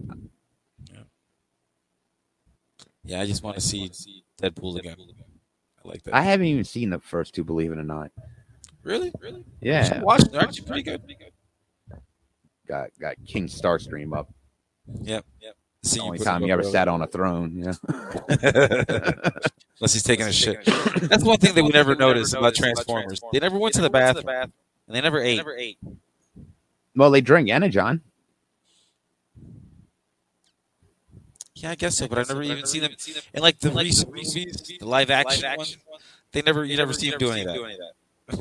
[3.06, 3.90] Yeah, I just want to see
[4.42, 4.96] Deadpool again.
[5.84, 6.14] I like that.
[6.16, 8.12] I haven't even seen the first two, believe it or not.
[8.84, 9.44] really, really.
[9.62, 10.22] Yeah, should watch.
[10.32, 11.02] They're actually pretty good.
[12.68, 14.34] got got King Starscream up.
[15.02, 15.56] Yep, yep.
[15.84, 16.72] See, only time he ever early.
[16.72, 17.58] sat on a throne.
[17.58, 17.74] Yeah.
[19.80, 20.64] Unless he's taking a shit.
[20.64, 23.20] That's one thing that we never noticed about Transformers.
[23.34, 24.30] They never went to the bathroom,
[24.88, 25.78] and they never ate.
[26.96, 28.02] Well, they drink Energon.
[31.64, 32.92] Yeah, I guess so, but I've never even seen them.
[33.34, 35.78] And like the recent movies, the live action ones,
[36.34, 38.38] they never, you never see them do any of that.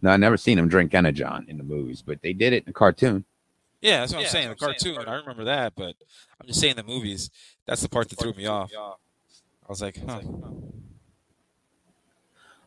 [0.00, 2.64] No, I never seen them drink Energon in the movies, but they did it in
[2.64, 3.26] the cartoon.
[3.82, 4.48] Yeah, that's what I'm saying.
[4.48, 5.96] The cartoon, I remember that, but
[6.40, 7.28] I'm just saying the movies.
[7.66, 8.70] That's the part that threw me off.
[8.74, 8.94] I
[9.68, 10.22] was like, huh.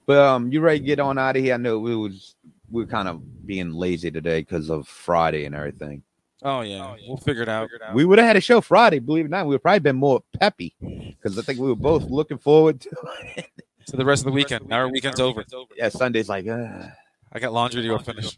[0.05, 1.55] But um, you ready to get on out of here?
[1.55, 2.35] I know we was
[2.69, 6.03] we are kind of being lazy today because of Friday and everything.
[6.41, 7.69] Oh yeah, we'll figure it out.
[7.93, 9.45] We would have had a show Friday, believe it or not.
[9.45, 12.89] We would probably been more peppy because I think we were both looking forward to
[13.35, 13.45] it.
[13.85, 14.67] So the rest of the weekend.
[14.69, 15.43] Now our weekend's over.
[15.75, 16.87] Yeah, Sunday's like, uh,
[17.33, 18.37] I got laundry to go finish,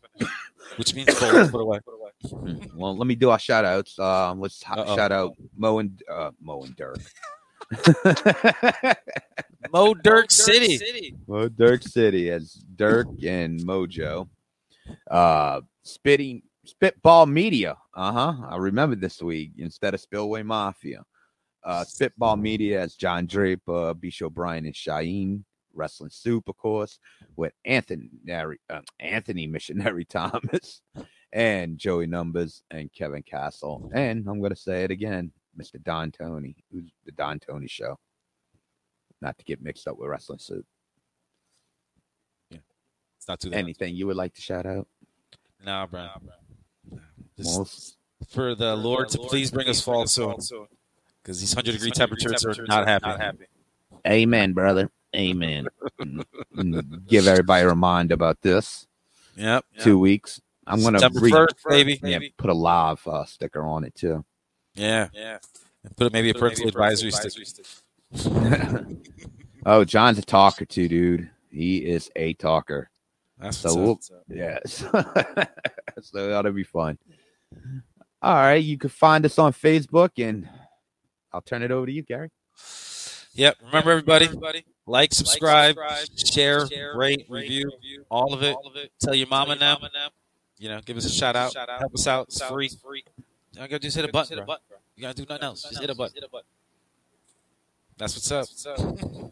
[0.77, 1.79] which means fold, put away.
[2.27, 3.99] hmm, well, let me do our shout outs.
[3.99, 4.95] Um, let's Uh-oh.
[4.95, 6.97] shout out Mo and uh, Mo and Dirk.
[9.73, 11.15] Mo Dirk City.
[11.27, 14.27] Mo Dirk City as Dirk and Mojo.
[15.09, 16.41] Uh, spitting
[16.71, 17.75] Spitball Media.
[17.93, 18.33] Uh huh.
[18.49, 21.03] I remember this week instead of Spillway Mafia.
[21.63, 25.43] Uh, Spitball Media as John Draper, Bisho Bryan, and Shaheen.
[25.73, 26.99] Wrestling Soup, of course,
[27.37, 30.81] with Anthony uh, Anthony Missionary Thomas
[31.31, 33.89] and Joey Numbers and Kevin Castle.
[33.93, 35.81] And I'm going to say it again, Mr.
[35.81, 37.97] Don Tony, who's the Don Tony Show.
[39.21, 40.65] Not to get mixed up with Wrestling Soup.
[42.49, 42.59] Yeah.
[43.17, 43.51] It's not too.
[43.53, 44.87] Anything you would like to shout out?
[45.63, 46.07] Nah, bro.
[46.23, 46.40] Just
[47.37, 47.97] Most-
[48.29, 50.35] for the Lord to please bring us fall soon,
[51.23, 53.45] because these hundred degree temperatures are not happy.
[54.07, 54.89] Amen, brother.
[55.15, 55.67] Amen.
[57.07, 58.87] Give everybody a reminder about this.
[59.35, 59.65] Yep.
[59.79, 60.41] Two weeks.
[60.67, 61.99] I'm gonna September re- 1st, baby.
[62.03, 64.23] Yeah, put a live uh, sticker on it too.
[64.75, 65.09] Yeah.
[65.13, 65.39] Yeah.
[65.83, 67.65] And put maybe a parental advisory sticker.
[69.65, 71.29] oh, John's a talker too, dude.
[71.49, 72.89] He is a talker.
[73.39, 74.77] That's so what's we'll, yes.
[76.01, 76.97] so that'll be fun.
[78.21, 80.47] All right, you can find us on Facebook, and
[81.33, 82.29] I'll turn it over to you, Gary.
[83.33, 83.57] Yep.
[83.65, 84.29] Remember, everybody,
[84.85, 85.75] like, subscribe,
[86.15, 87.71] share, rate, review,
[88.09, 88.55] all of it.
[88.99, 89.77] Tell your mom and them.
[90.57, 91.55] You know, give us a shout out.
[91.79, 92.27] Help us out.
[92.27, 92.69] It's free.
[93.53, 94.55] You gotta just hit a button, bro.
[94.95, 95.63] You gotta do nothing else.
[95.63, 96.21] Just hit a button.
[97.97, 98.77] That's what's up.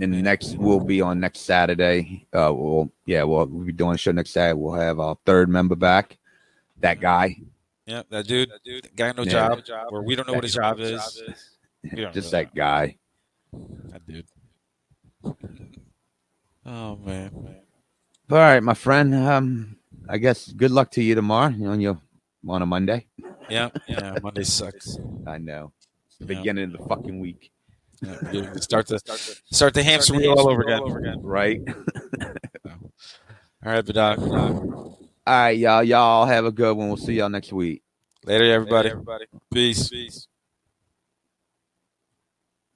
[0.00, 2.24] And the next we'll be on next Saturday.
[2.32, 4.56] Uh, we'll yeah, we'll, we'll be doing a show next Saturday.
[4.56, 6.18] We'll have our third member back.
[6.80, 7.36] That guy,
[7.86, 9.56] Yeah, that dude, that dude, guy no Yeah.
[9.60, 11.20] job, where we don't know what his job is.
[11.82, 12.98] We don't just know that guy.
[13.90, 14.26] That dude.
[16.66, 17.30] Oh man.
[18.30, 19.14] All right, my friend.
[19.14, 19.76] Um,
[20.08, 21.98] I guess good luck to you tomorrow on your
[22.46, 23.06] on a Monday.
[23.48, 24.18] Yeah, yeah.
[24.22, 24.98] Monday sucks.
[25.26, 25.72] I know.
[26.06, 26.38] It's the Yeah.
[26.40, 27.50] beginning of the fucking week.
[28.02, 29.00] Yeah, you start the
[29.50, 31.20] start the hamster wheel all over again.
[31.22, 31.60] Right.
[33.66, 34.97] All right, the Badak.
[35.28, 35.84] All right, y'all.
[35.84, 36.88] Y'all have a good one.
[36.88, 37.82] We'll see y'all next week.
[38.24, 38.88] Later, everybody.
[38.88, 39.26] Everybody.
[39.52, 40.26] Peace, peace.